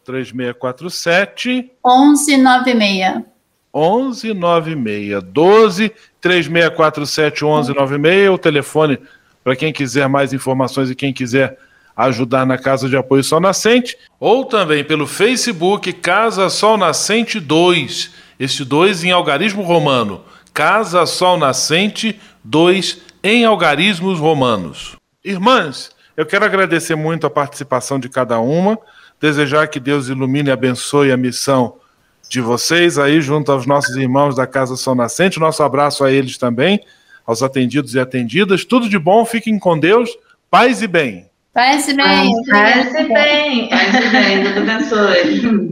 [0.05, 3.25] 3647 1196.
[3.75, 8.99] 1196 12 3647 1196, o telefone
[9.43, 11.59] para quem quiser mais informações e quem quiser
[11.97, 18.11] ajudar na Casa de Apoio Sol Nascente, ou também pelo Facebook Casa Sol Nascente 2,
[18.39, 24.97] este 2 em algarismo romano, Casa Sol Nascente 2 em algarismos romanos.
[25.25, 28.79] Irmãs, eu quero agradecer muito a participação de cada uma,
[29.21, 31.75] desejar que Deus ilumine e abençoe a missão
[32.29, 35.41] de vocês aí, junto aos nossos irmãos da Casa São Nascente.
[35.41, 36.79] Nosso abraço a eles também,
[37.27, 38.65] aos atendidos e atendidas.
[38.65, 40.09] Tudo de bom, fiquem com Deus.
[40.49, 41.27] Paz e bem.
[41.53, 42.33] Paz e bem.
[42.49, 43.69] Paz e bem.
[43.69, 44.43] Paz e bem.
[44.45, 45.71] Deus abençoe.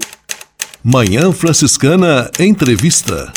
[0.83, 3.33] Manhã Franciscana Entrevista.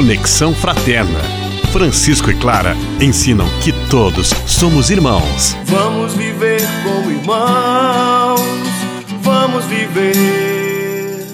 [0.00, 1.20] Conexão Fraterna
[1.74, 5.54] Francisco e Clara ensinam que todos somos irmãos.
[5.66, 8.40] Vamos viver como irmãos,
[9.20, 10.14] vamos viver.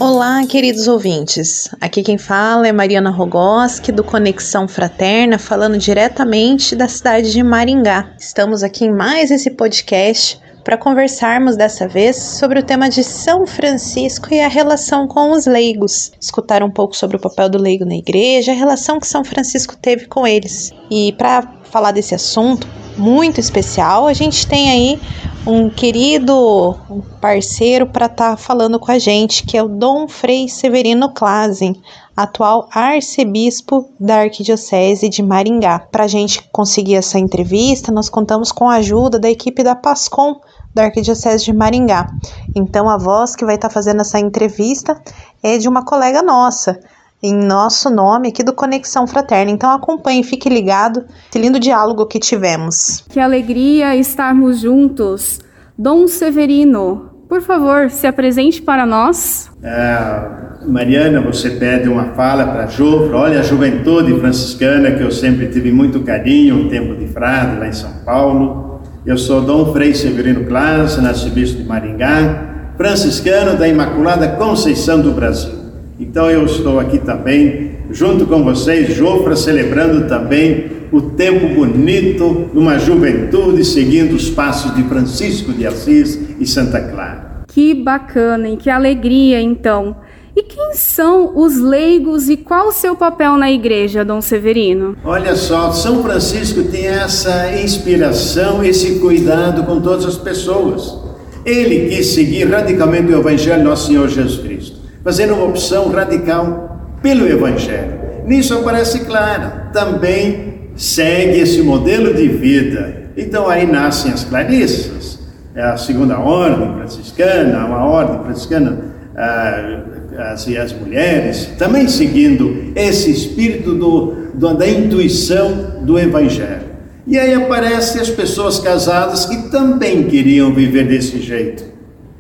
[0.01, 1.69] Olá, queridos ouvintes.
[1.81, 8.11] Aqui quem fala é Mariana Rogoski, do Conexão Fraterna, falando diretamente da cidade de Maringá.
[8.19, 13.47] Estamos aqui em mais esse podcast para conversarmos dessa vez sobre o tema de São
[13.47, 16.11] Francisco e a relação com os leigos.
[16.21, 19.77] Escutar um pouco sobre o papel do leigo na igreja, a relação que São Francisco
[19.77, 20.73] teve com eles.
[20.91, 25.01] E para falar desse assunto muito especial, a gente tem aí
[25.47, 26.77] um querido
[27.21, 31.81] parceiro para estar tá falando com a gente, que é o Dom Frei Severino Klazen,
[32.17, 35.79] atual arcebispo da Arquidiocese de Maringá.
[35.79, 40.41] Para a gente conseguir essa entrevista, nós contamos com a ajuda da equipe da PASCOM,
[40.77, 42.07] da Arquidiocese de Maringá.
[42.55, 45.01] Então, a voz que vai estar tá fazendo essa entrevista
[45.43, 46.79] é de uma colega nossa,
[47.23, 49.51] em nosso nome aqui do Conexão Fraterna.
[49.51, 53.03] Então, acompanhe, fique ligado, esse lindo diálogo que tivemos.
[53.09, 55.41] Que alegria estarmos juntos.
[55.79, 59.51] Dom Severino, por favor, se apresente para nós.
[59.62, 63.17] É, Mariana, você pede uma fala para a.
[63.17, 67.67] Olha, a juventude franciscana que eu sempre tive muito carinho, um tempo de frade lá
[67.67, 68.66] em São Paulo.
[69.07, 75.55] Eu sou Dom Frei Severino Class, arcebispo de Maringá, franciscano da Imaculada Conceição do Brasil.
[76.01, 82.81] Então eu estou aqui também, junto com vocês, Jofra, celebrando também o tempo bonito numa
[82.81, 87.45] juventude seguindo os passos de Francisco de Assis e Santa Clara.
[87.47, 89.95] Que bacana e que alegria então.
[90.37, 94.94] E quem são os leigos e qual o seu papel na igreja, Dom Severino?
[95.03, 100.94] Olha só, São Francisco tem essa inspiração, esse cuidado com todas as pessoas.
[101.42, 107.27] Ele quis seguir radicalmente o Evangelho nosso Senhor Jesus Cristo, fazendo uma opção radical pelo
[107.27, 107.99] Evangelho.
[108.27, 113.11] Nisso aparece claro, também segue esse modelo de vida.
[113.16, 115.18] Então aí nascem as clarissas,
[115.55, 118.96] é a segunda ordem franciscana, uma ordem franciscana.
[119.16, 126.67] Ah, as, e as mulheres, também seguindo esse espírito do, do, da intuição do Evangelho.
[127.07, 131.76] E aí aparecem as pessoas casadas que também queriam viver desse jeito.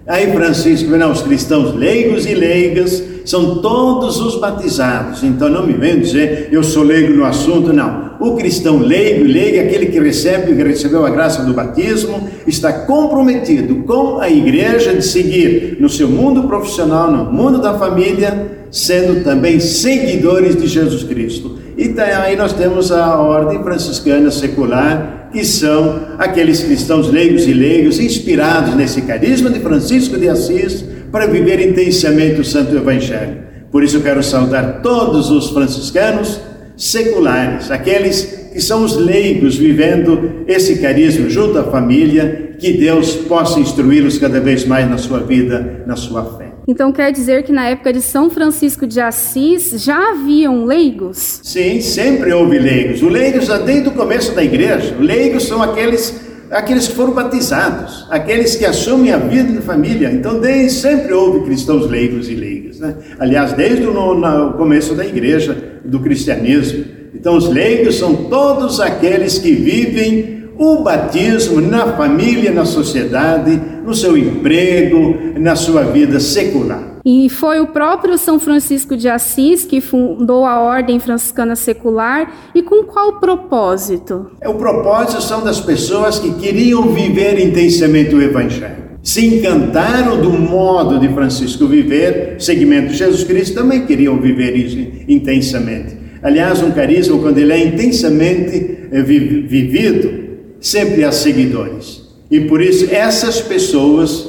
[0.06, 5.24] Aí Francisco, não, os cristãos leigos e leigas são todos os batizados.
[5.24, 8.14] Então não me venham dizer eu sou leigo no assunto, não.
[8.20, 12.72] O cristão leigo e leiga, aquele que recebe, que recebeu a graça do batismo, está
[12.72, 19.24] comprometido com a igreja de seguir no seu mundo profissional, no mundo da família, sendo
[19.24, 21.58] também seguidores de Jesus Cristo.
[21.76, 27.52] E tá, aí nós temos a ordem franciscana secular, que são aqueles cristãos leigos e
[27.52, 33.38] leigos inspirados nesse carisma de Francisco de Assis para viver intensamente o Santo Evangelho.
[33.70, 36.40] Por isso quero saudar todos os franciscanos
[36.76, 43.60] seculares, aqueles que são os leigos vivendo esse carisma junto à família, que Deus possa
[43.60, 46.45] instruí-los cada vez mais na sua vida, na sua fé.
[46.68, 51.40] Então quer dizer que na época de São Francisco de Assis já haviam leigos?
[51.42, 53.02] Sim, sempre houve leigos.
[53.02, 54.96] O leigos desde o começo da igreja.
[54.98, 60.10] Leigos são aqueles aqueles que foram batizados, aqueles que assumem a vida de família.
[60.12, 62.78] Então, desde sempre houve cristãos leigos e leigas.
[62.78, 62.94] Né?
[63.18, 66.84] Aliás, desde o começo da igreja, do cristianismo.
[67.14, 73.94] Então, os leigos são todos aqueles que vivem o batismo na família, na sociedade, no
[73.94, 76.96] seu emprego, na sua vida secular.
[77.04, 82.62] E foi o próprio São Francisco de Assis que fundou a Ordem Franciscana Secular e
[82.62, 84.32] com qual propósito?
[84.44, 88.86] O propósito são das pessoas que queriam viver intensamente o Evangelho.
[89.04, 94.76] Se encantaram do modo de Francisco viver, segmento de Jesus Cristo também queriam viver isso
[95.06, 95.96] intensamente.
[96.20, 100.25] Aliás, um carisma, quando ele é intensamente eh, vivido,
[100.60, 102.02] sempre há seguidores.
[102.30, 104.28] E por isso, essas pessoas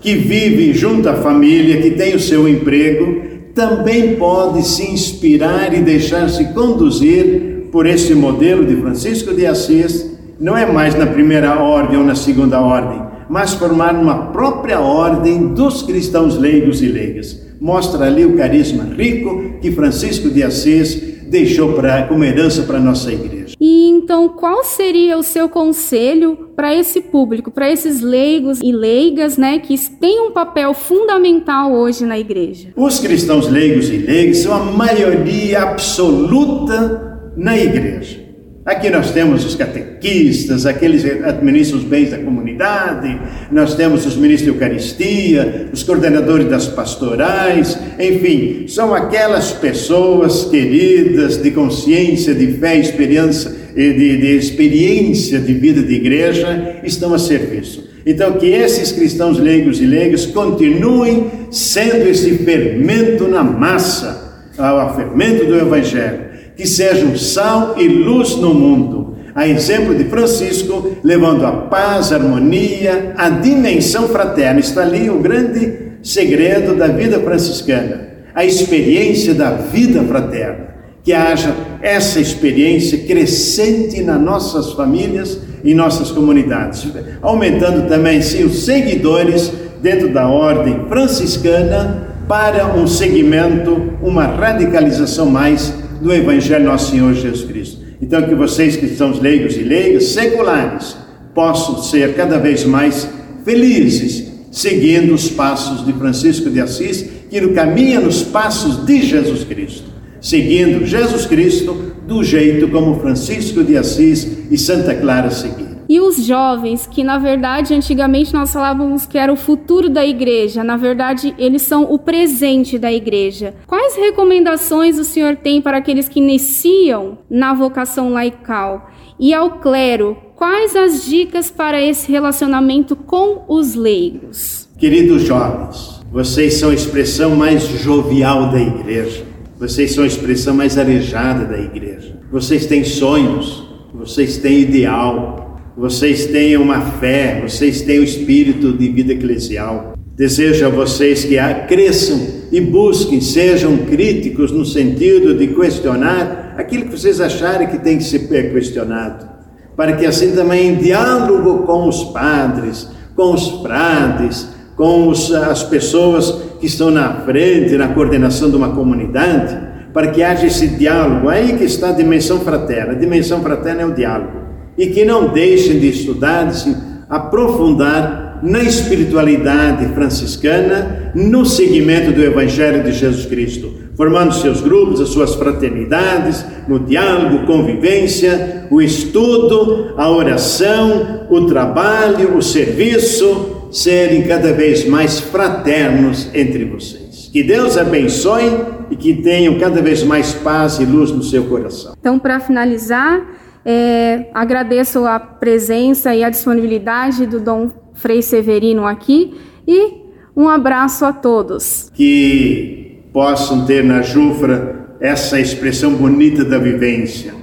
[0.00, 3.22] que vivem junto à família, que têm o seu emprego,
[3.54, 10.10] também podem se inspirar e deixar-se conduzir por esse modelo de Francisco de Assis.
[10.38, 13.00] Não é mais na primeira ordem ou na segunda ordem,
[13.30, 17.40] mas formar uma própria ordem dos cristãos leigos e leigas.
[17.60, 22.82] Mostra ali o carisma rico que Francisco de Assis deixou pra, como herança para a
[22.82, 23.41] nossa igreja.
[23.60, 29.36] E então, qual seria o seu conselho para esse público, para esses leigos e leigas,
[29.36, 32.68] né, que têm um papel fundamental hoje na igreja?
[32.76, 38.21] Os cristãos leigos e leigas são a maioria absoluta na igreja.
[38.64, 44.16] Aqui nós temos os catequistas, aqueles que administram os bens da comunidade, nós temos os
[44.16, 52.52] ministros de Eucaristia, os coordenadores das pastorais, enfim, são aquelas pessoas queridas de consciência, de
[52.52, 57.90] fé, experiência, de, de experiência de vida de igreja, estão a serviço.
[58.06, 65.46] Então, que esses cristãos leigos e leigas continuem sendo esse fermento na massa, o fermento
[65.46, 66.31] do Evangelho
[66.62, 72.16] que sejam sal e luz no mundo, a exemplo de Francisco, levando a paz, a
[72.16, 74.60] harmonia, a dimensão fraterna.
[74.60, 80.72] Está ali o grande segredo da vida franciscana, a experiência da vida fraterna.
[81.02, 81.52] Que haja
[81.82, 86.86] essa experiência crescente nas nossas famílias e nossas comunidades,
[87.20, 89.52] aumentando também, sim, os seguidores
[89.82, 97.44] dentro da ordem franciscana para um segmento, uma radicalização mais do Evangelho Nosso Senhor Jesus
[97.44, 97.78] Cristo.
[98.00, 100.96] Então, que vocês que são leigos e leigas, seculares,
[101.32, 103.08] possam ser cada vez mais
[103.44, 109.84] felizes, seguindo os passos de Francisco de Assis, que caminha nos passos de Jesus Cristo,
[110.20, 115.71] seguindo Jesus Cristo do jeito como Francisco de Assis e Santa Clara seguiram.
[115.92, 120.64] E os jovens, que na verdade antigamente nós falávamos que era o futuro da igreja,
[120.64, 123.54] na verdade eles são o presente da igreja.
[123.66, 128.90] Quais recomendações o senhor tem para aqueles que iniciam na vocação laical?
[129.20, 134.70] E ao clero, quais as dicas para esse relacionamento com os leigos?
[134.78, 139.26] Queridos jovens, vocês são a expressão mais jovial da igreja.
[139.58, 142.18] Vocês são a expressão mais arejada da igreja.
[142.30, 145.41] Vocês têm sonhos, vocês têm ideal,
[145.76, 149.94] vocês tenham uma fé, vocês o espírito de vida eclesial.
[150.14, 152.20] Desejo a vocês que cresçam
[152.52, 158.04] e busquem, sejam críticos no sentido de questionar aquilo que vocês acharem que tem que
[158.04, 159.26] ser questionado,
[159.74, 165.62] para que assim também em diálogo com os padres, com os frades, com os, as
[165.62, 169.58] pessoas que estão na frente, na coordenação de uma comunidade,
[169.94, 171.30] para que haja esse diálogo.
[171.30, 172.92] Aí que está a dimensão fraterna.
[172.92, 174.42] A dimensão fraterna é o diálogo
[174.82, 176.76] e que não deixem de estudar, de se
[177.08, 185.10] aprofundar na espiritualidade franciscana, no seguimento do Evangelho de Jesus Cristo, formando seus grupos, as
[185.10, 194.52] suas fraternidades, no diálogo, convivência, o estudo, a oração, o trabalho, o serviço, serem cada
[194.52, 197.30] vez mais fraternos entre vocês.
[197.32, 198.50] Que Deus abençoe
[198.90, 201.94] e que tenham cada vez mais paz e luz no seu coração.
[202.00, 209.34] Então, para finalizar, é, agradeço a presença e a disponibilidade do Dom Frei Severino aqui
[209.66, 210.02] e
[210.36, 211.90] um abraço a todos.
[211.94, 217.34] Que possam ter na Jufra essa expressão bonita da vivência,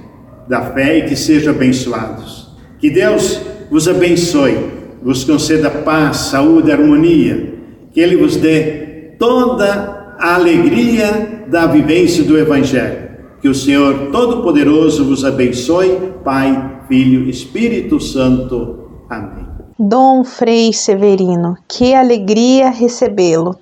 [0.48, 2.56] da fé e que sejam abençoados.
[2.78, 3.40] Que Deus
[3.70, 4.56] vos abençoe,
[5.02, 7.54] vos conceda paz, saúde, harmonia,
[7.92, 13.09] que Ele vos dê toda a alegria da vivência do Evangelho.
[13.40, 19.04] Que o Senhor Todo-Poderoso vos abençoe, Pai, Filho, Espírito Santo.
[19.08, 19.46] Amém.
[19.78, 23.56] Dom Frei Severino, que alegria recebê-lo.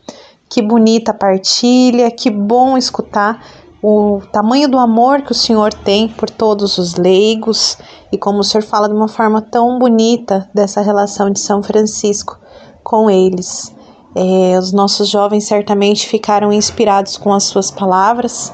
[0.51, 3.41] Que bonita partilha, que bom escutar
[3.81, 7.79] o tamanho do amor que o Senhor tem por todos os leigos
[8.11, 12.37] e como o Senhor fala de uma forma tão bonita dessa relação de São Francisco
[12.83, 13.73] com eles.
[14.17, 18.53] É, os nossos jovens certamente ficaram inspirados com as suas palavras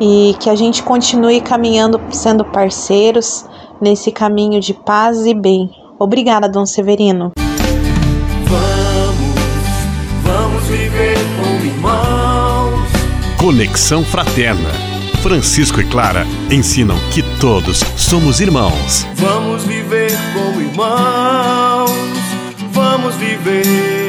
[0.00, 3.44] e que a gente continue caminhando, sendo parceiros
[3.80, 5.70] nesse caminho de paz e bem.
[5.98, 7.32] Obrigada, Dom Severino.
[8.46, 9.24] Vamos,
[10.22, 12.80] vamos viver como irmãos.
[13.38, 14.70] Conexão Fraterna.
[15.22, 19.06] Francisco e Clara ensinam que todos somos irmãos.
[19.14, 21.90] Vamos viver como irmãos.
[22.72, 24.03] Vamos viver.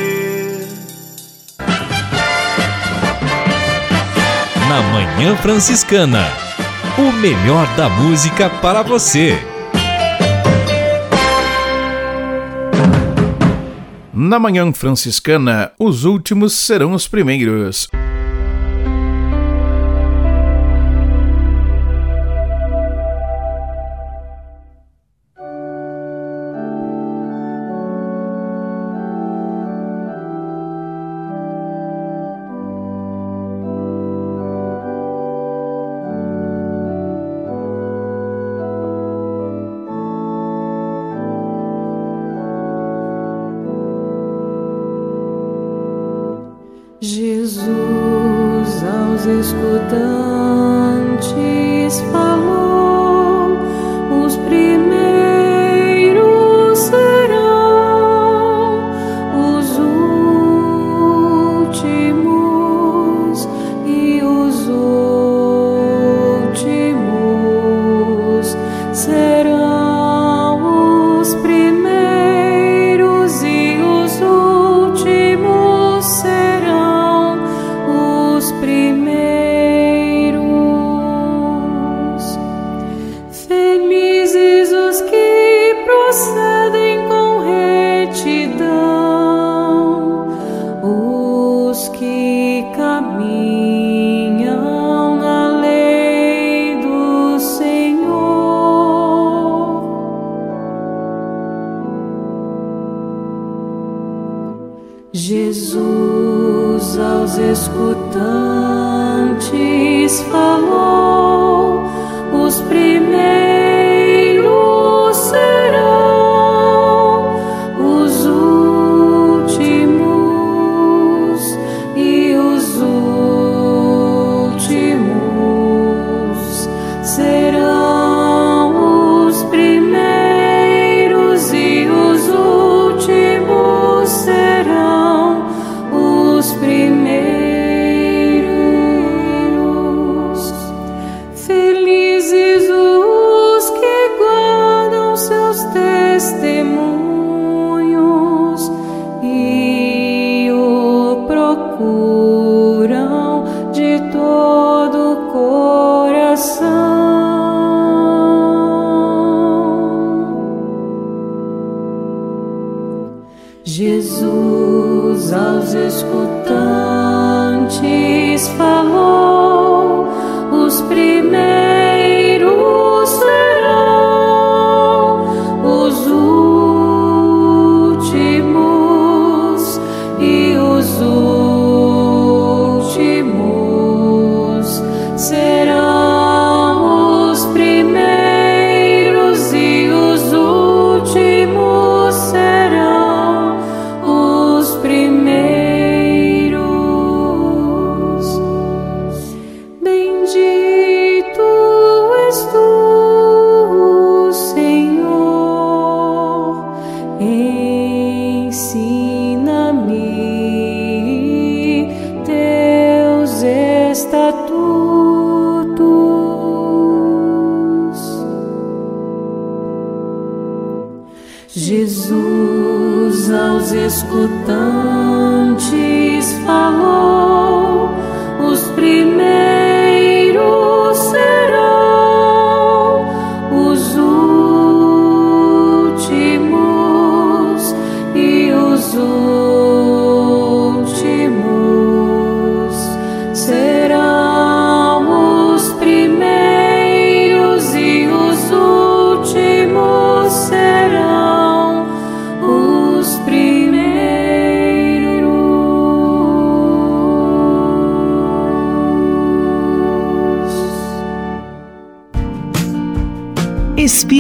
[4.76, 6.26] Na Manhã Franciscana.
[6.98, 9.40] O melhor da música para você.
[14.14, 17.88] Na Manhã Franciscana, os últimos serão os primeiros.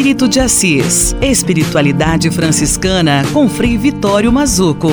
[0.05, 1.15] Espírito de Assis.
[1.19, 4.87] Espiritualidade franciscana com Frei Vitório Mazuco.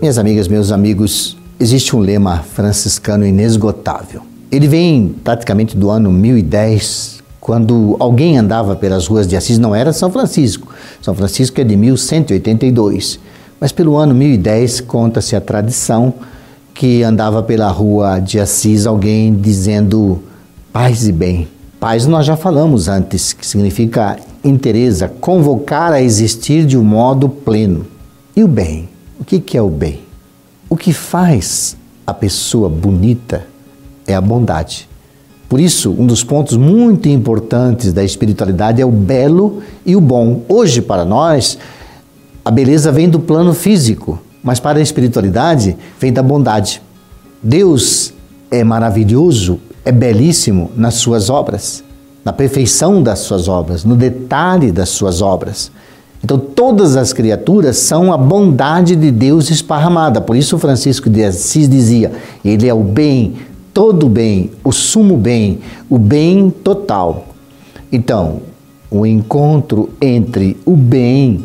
[0.00, 4.22] Minhas amigas, meus amigos, existe um lema franciscano inesgotável.
[4.50, 9.92] Ele vem praticamente do ano 1010, quando alguém andava pelas ruas de Assis, não era
[9.92, 10.74] São Francisco.
[11.00, 13.20] São Francisco é de 1182.
[13.60, 16.12] Mas pelo ano 1010 conta-se a tradição
[16.74, 20.20] que andava pela rua de Assis alguém dizendo
[20.72, 21.57] paz e bem.
[21.80, 27.86] Paz nós já falamos antes, que significa interesa, convocar a existir de um modo pleno.
[28.34, 28.88] E o bem?
[29.20, 30.00] O que é o bem?
[30.68, 33.46] O que faz a pessoa bonita
[34.08, 34.88] é a bondade.
[35.48, 40.42] Por isso, um dos pontos muito importantes da espiritualidade é o belo e o bom.
[40.48, 41.58] Hoje, para nós,
[42.44, 46.82] a beleza vem do plano físico, mas para a espiritualidade vem da bondade.
[47.40, 48.12] Deus
[48.50, 51.82] é maravilhoso, é belíssimo nas suas obras,
[52.24, 55.70] na perfeição das suas obras, no detalhe das suas obras.
[56.22, 60.20] Então, todas as criaturas são a bondade de Deus esparramada.
[60.20, 62.12] Por isso, Francisco de Assis dizia:
[62.44, 63.36] Ele é o bem,
[63.72, 67.28] todo bem, o sumo bem, o bem total.
[67.90, 68.40] Então,
[68.90, 71.44] o encontro entre o bem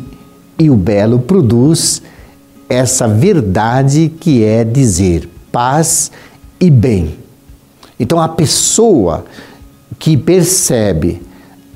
[0.58, 2.02] e o belo produz
[2.68, 6.10] essa verdade que é dizer paz
[6.58, 7.23] e bem.
[7.98, 9.24] Então a pessoa
[9.98, 11.22] que percebe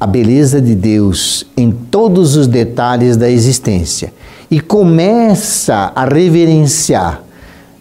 [0.01, 4.13] a beleza de Deus em todos os detalhes da existência
[4.51, 7.23] e começa a reverenciar,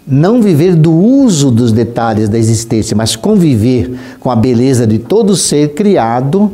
[0.06, 5.36] não viver do uso dos detalhes da existência, mas conviver com a beleza de todo
[5.36, 6.52] ser criado,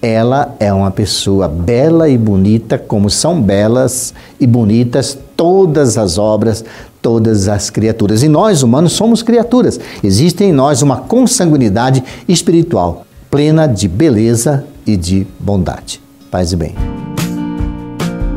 [0.00, 6.64] ela é uma pessoa bela e bonita, como são belas e bonitas todas as obras,
[7.02, 8.22] todas as criaturas.
[8.22, 9.78] E nós, humanos, somos criaturas.
[10.02, 16.00] Existe em nós uma consanguinidade espiritual, plena de beleza e de bondade.
[16.30, 16.74] Paz e bem.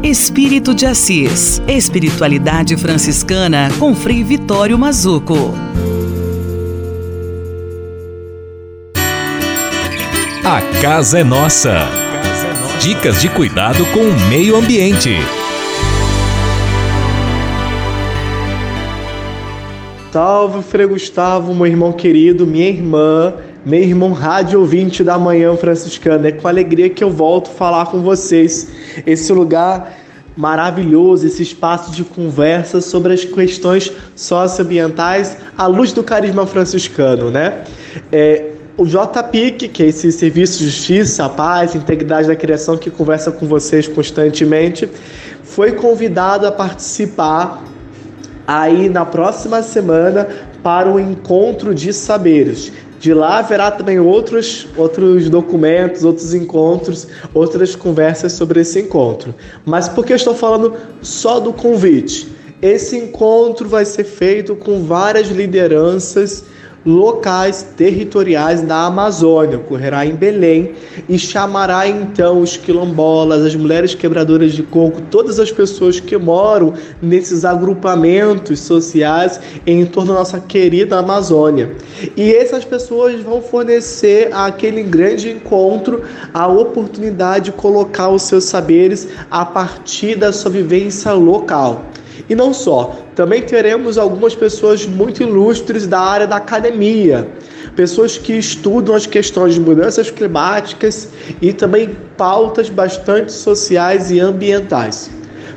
[0.04, 1.62] Espírito de Assis.
[1.68, 5.54] Espiritualidade franciscana com Frei Vitório Mazuco.
[10.44, 11.88] A casa é nossa.
[12.80, 15.16] Dicas de cuidado com o meio ambiente.
[20.16, 23.34] Salve, Frei Gustavo, meu irmão querido, minha irmã,
[23.66, 26.30] meu irmão rádio ouvinte da Manhã Franciscana.
[26.30, 28.70] É com alegria que eu volto falar com vocês.
[29.06, 29.94] Esse lugar
[30.38, 37.66] maravilhoso, esse espaço de conversa sobre as questões socioambientais à luz do carisma franciscano, né?
[38.10, 43.34] É, o JPIC, que é esse Serviço de Justiça, Paz, Integridade da Criação, que conversa
[43.34, 44.90] com vocês constantemente,
[45.44, 47.75] foi convidado a participar
[48.48, 50.28] aí na próxima semana
[50.62, 52.72] para o encontro de saberes.
[53.00, 59.36] De lá haverá também outros, outros documentos, outros encontros, outras conversas sobre esse encontro.
[59.64, 62.28] Mas por que eu estou falando só do convite?
[62.62, 66.46] Esse encontro vai ser feito com várias lideranças
[66.86, 70.74] locais territoriais da Amazônia, ocorrerá em Belém
[71.10, 76.74] e chamará então os quilombolas, as mulheres quebradoras de coco, todas as pessoas que moram
[77.02, 81.72] nesses agrupamentos sociais em torno da nossa querida Amazônia.
[82.16, 89.08] E essas pessoas vão fornecer àquele grande encontro a oportunidade de colocar os seus saberes
[89.30, 91.86] a partir da sua vivência local.
[92.28, 97.28] E não só, também teremos algumas pessoas muito ilustres da área da academia,
[97.76, 101.10] pessoas que estudam as questões de mudanças climáticas
[101.42, 105.12] e também pautas bastante sociais e ambientais.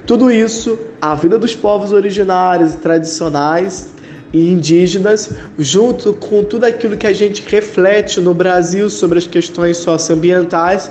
[0.07, 3.89] Tudo isso, a vida dos povos originários e tradicionais
[4.33, 9.79] e indígenas, junto com tudo aquilo que a gente reflete no Brasil sobre as questões
[9.79, 10.91] socioambientais,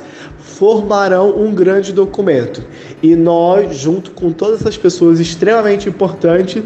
[0.58, 2.64] formarão um grande documento.
[3.01, 6.64] E nós, junto com todas essas pessoas extremamente importantes,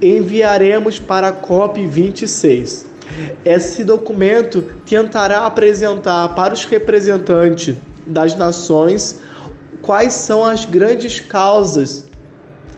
[0.00, 2.86] enviaremos para a COP 26.
[3.44, 9.20] Esse documento tentará apresentar para os representantes das nações
[9.82, 12.06] quais são as grandes causas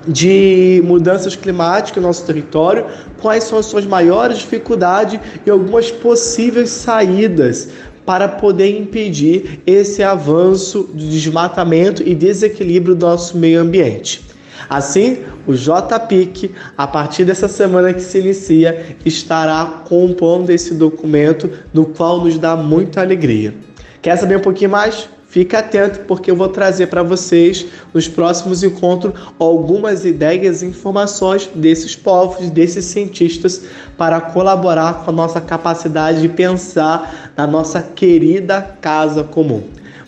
[0.06, 2.86] de mudanças climáticas no nosso território,
[3.22, 7.68] quais são as suas maiores dificuldades e algumas possíveis saídas
[8.04, 14.22] para poder impedir esse avanço de desmatamento e desequilíbrio do nosso meio ambiente.
[14.68, 21.86] Assim, o JPIC, a partir dessa semana que se inicia, estará compondo esse documento, no
[21.86, 23.54] qual nos dá muita alegria.
[24.00, 25.08] Quer saber um pouquinho mais?
[25.34, 31.50] Fique atento porque eu vou trazer para vocês nos próximos encontros algumas ideias e informações
[31.52, 33.62] desses povos, desses cientistas
[33.98, 39.64] para colaborar com a nossa capacidade de pensar na nossa querida casa comum.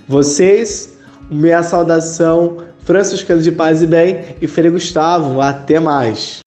[0.06, 0.96] Vocês,
[1.28, 6.38] minha saudação franciscano de paz e bem e Frei Gustavo, até mais.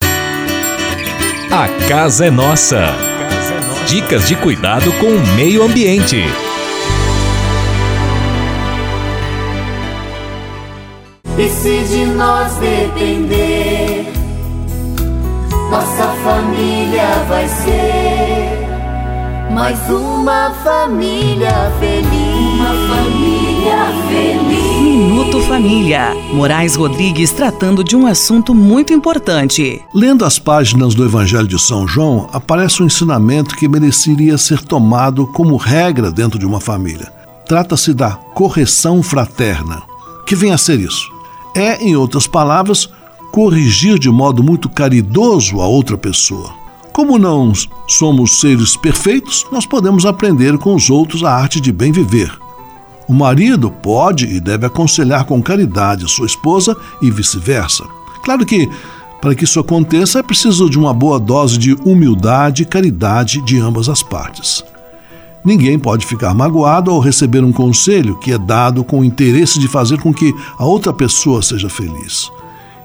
[1.51, 2.85] A casa é nossa.
[3.89, 6.23] Dicas de cuidado com o meio ambiente.
[11.39, 14.11] E se de nós depender,
[15.71, 18.67] nossa família vai ser
[19.49, 22.59] mais uma família feliz.
[22.59, 24.81] Uma família feliz.
[24.81, 26.13] Minuto Família.
[26.33, 29.81] Moraes Rodrigues tratando de um assunto muito importante.
[29.95, 35.25] Lendo as páginas do Evangelho de São João, aparece um ensinamento que mereceria ser tomado
[35.27, 37.09] como regra dentro de uma família.
[37.47, 39.83] Trata-se da correção fraterna.
[40.25, 41.18] Que vem a ser isso?
[41.55, 42.89] É, em outras palavras,
[43.31, 46.51] corrigir de modo muito caridoso a outra pessoa.
[46.91, 47.53] Como não
[47.87, 52.31] somos seres perfeitos, nós podemos aprender com os outros a arte de bem viver.
[53.07, 57.83] O marido pode e deve aconselhar com caridade sua esposa e vice-versa.
[58.23, 58.69] Claro que,
[59.21, 63.59] para que isso aconteça, é preciso de uma boa dose de humildade e caridade de
[63.59, 64.63] ambas as partes.
[65.43, 69.67] Ninguém pode ficar magoado ao receber um conselho que é dado com o interesse de
[69.67, 72.29] fazer com que a outra pessoa seja feliz.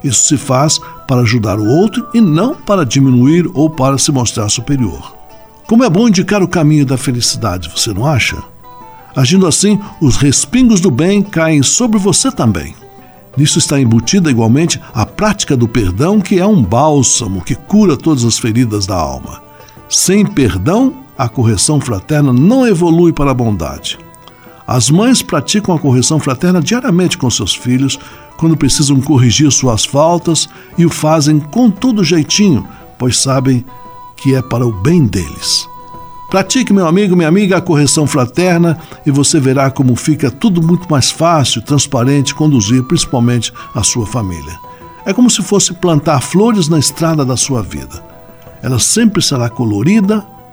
[0.03, 0.79] Isso se faz
[1.09, 5.15] para ajudar o outro e não para diminuir ou para se mostrar superior.
[5.67, 8.37] Como é bom indicar o caminho da felicidade, você não acha?
[9.17, 12.75] Agindo assim, os respingos do bem caem sobre você também.
[13.37, 18.25] Nisso está embutida igualmente a prática do perdão, que é um bálsamo que cura todas
[18.25, 19.43] as feridas da alma.
[19.89, 23.99] Sem perdão, a correção fraterna não evolui para a bondade.
[24.67, 27.99] As mães praticam a correção fraterna diariamente com seus filhos
[28.37, 32.67] quando precisam corrigir suas faltas e o fazem com todo jeitinho,
[32.99, 33.65] pois sabem
[34.17, 35.69] que é para o bem deles.
[36.31, 40.91] Pratique, meu amigo, minha amiga, a correção fraterna e você verá como fica tudo muito
[40.91, 44.59] mais fácil, transparente conduzir principalmente a sua família.
[45.07, 48.03] É como se fosse plantar flores na estrada da sua vida.
[48.62, 50.27] Ela sempre será colorida,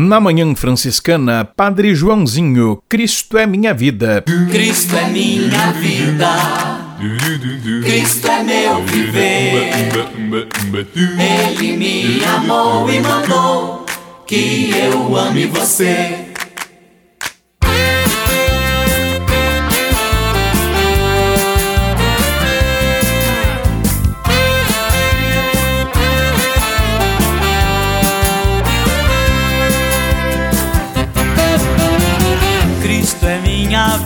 [0.00, 4.22] Na Manhã Franciscana, Padre Joãozinho, Cristo é minha vida.
[4.48, 6.28] Cristo é minha vida.
[7.82, 9.72] Cristo é meu viver.
[10.94, 13.86] Ele me amou e mandou
[14.24, 16.27] que eu ame você.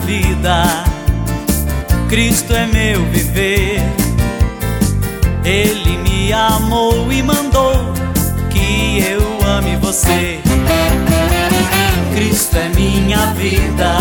[0.05, 0.63] Vida,
[2.09, 3.81] Cristo é meu viver.
[5.43, 7.93] Ele me amou e mandou
[8.49, 10.39] que eu ame você.
[12.13, 13.97] Cristo é minha vida.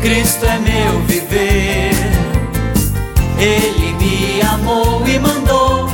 [0.00, 1.92] Cristo é meu viver.
[3.38, 5.88] Ele me amou e mandou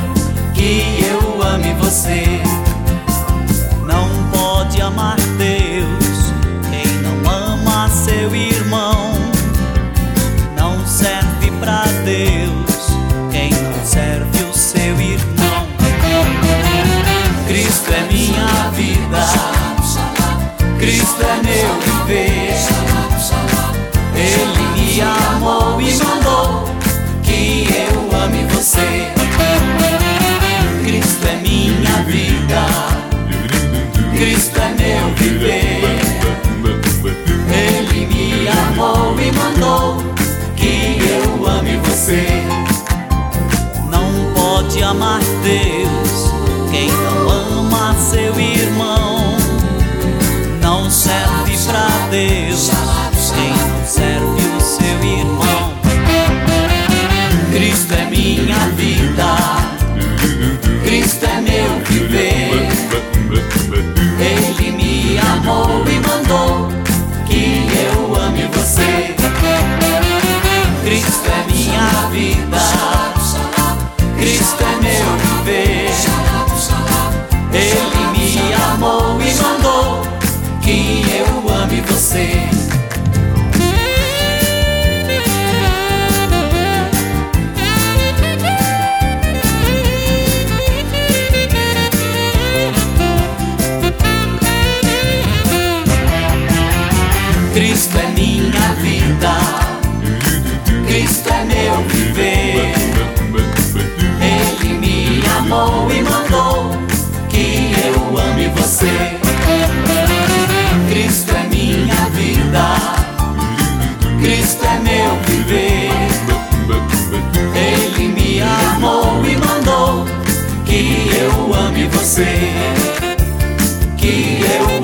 [0.53, 2.48] que eu ame você.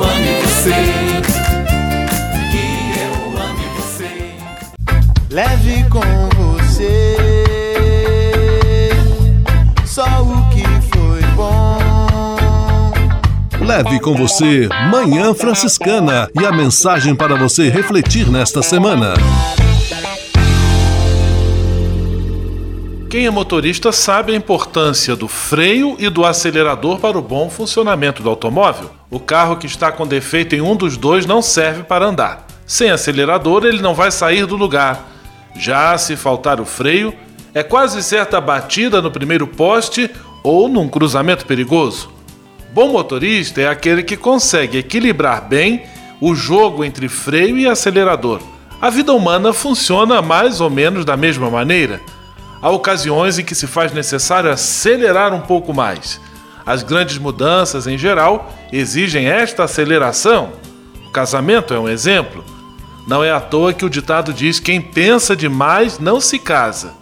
[0.03, 0.81] Ame você.
[2.51, 4.11] Que eu ame você.
[5.29, 7.15] Leve com você
[9.85, 10.63] só o que
[10.93, 12.91] foi bom.
[13.65, 19.13] Leve com você Manhã Franciscana e a mensagem para você refletir nesta semana.
[23.15, 28.21] Quem é motorista sabe a importância do freio e do acelerador para o bom funcionamento
[28.21, 28.91] do automóvel.
[29.09, 32.45] O carro que está com defeito em um dos dois não serve para andar.
[32.67, 35.07] Sem acelerador, ele não vai sair do lugar
[35.55, 37.13] já se faltar o freio,
[37.53, 40.11] é quase certa batida no primeiro poste
[40.43, 42.11] ou num cruzamento perigoso.
[42.73, 45.83] Bom motorista é aquele que consegue equilibrar bem
[46.19, 48.41] o jogo entre freio e acelerador.
[48.81, 52.01] A vida humana funciona mais ou menos da mesma maneira.
[52.65, 56.19] Há ocasiões em que se faz necessário acelerar um pouco mais.
[56.65, 60.53] As grandes mudanças, em geral, exigem esta aceleração.
[61.05, 62.43] O casamento é um exemplo.
[63.07, 66.95] Não é à toa que o ditado diz: quem pensa demais não se casa.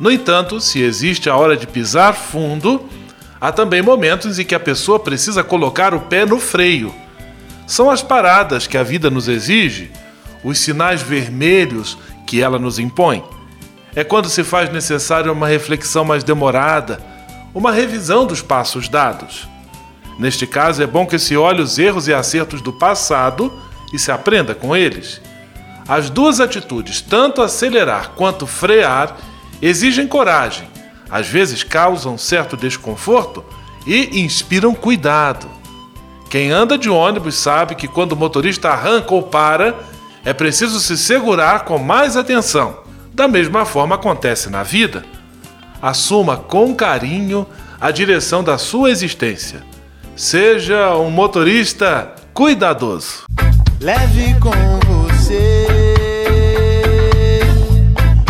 [0.00, 2.84] No entanto, se existe a hora de pisar fundo,
[3.40, 6.92] há também momentos em que a pessoa precisa colocar o pé no freio.
[7.68, 9.92] São as paradas que a vida nos exige,
[10.42, 13.22] os sinais vermelhos que ela nos impõe.
[13.94, 16.98] É quando se faz necessária uma reflexão mais demorada,
[17.54, 19.46] uma revisão dos passos dados.
[20.18, 23.52] Neste caso, é bom que se olhe os erros e acertos do passado
[23.92, 25.20] e se aprenda com eles.
[25.86, 29.16] As duas atitudes, tanto acelerar quanto frear,
[29.60, 30.66] exigem coragem,
[31.10, 33.44] às vezes causam certo desconforto
[33.86, 35.48] e inspiram cuidado.
[36.30, 39.74] Quem anda de ônibus sabe que quando o motorista arranca ou para,
[40.24, 42.81] é preciso se segurar com mais atenção.
[43.12, 45.04] Da mesma forma acontece na vida.
[45.80, 47.46] Assuma com carinho
[47.80, 49.62] a direção da sua existência.
[50.16, 53.24] Seja um motorista cuidadoso.
[53.80, 54.52] Leve com
[54.86, 55.82] você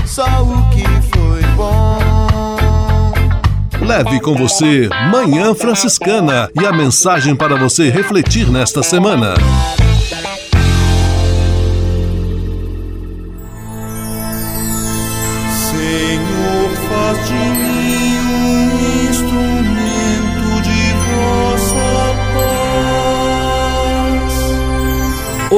[0.07, 1.99] só o que foi bom.
[3.81, 9.35] Leve com você Manhã Franciscana e a mensagem para você refletir nesta semana.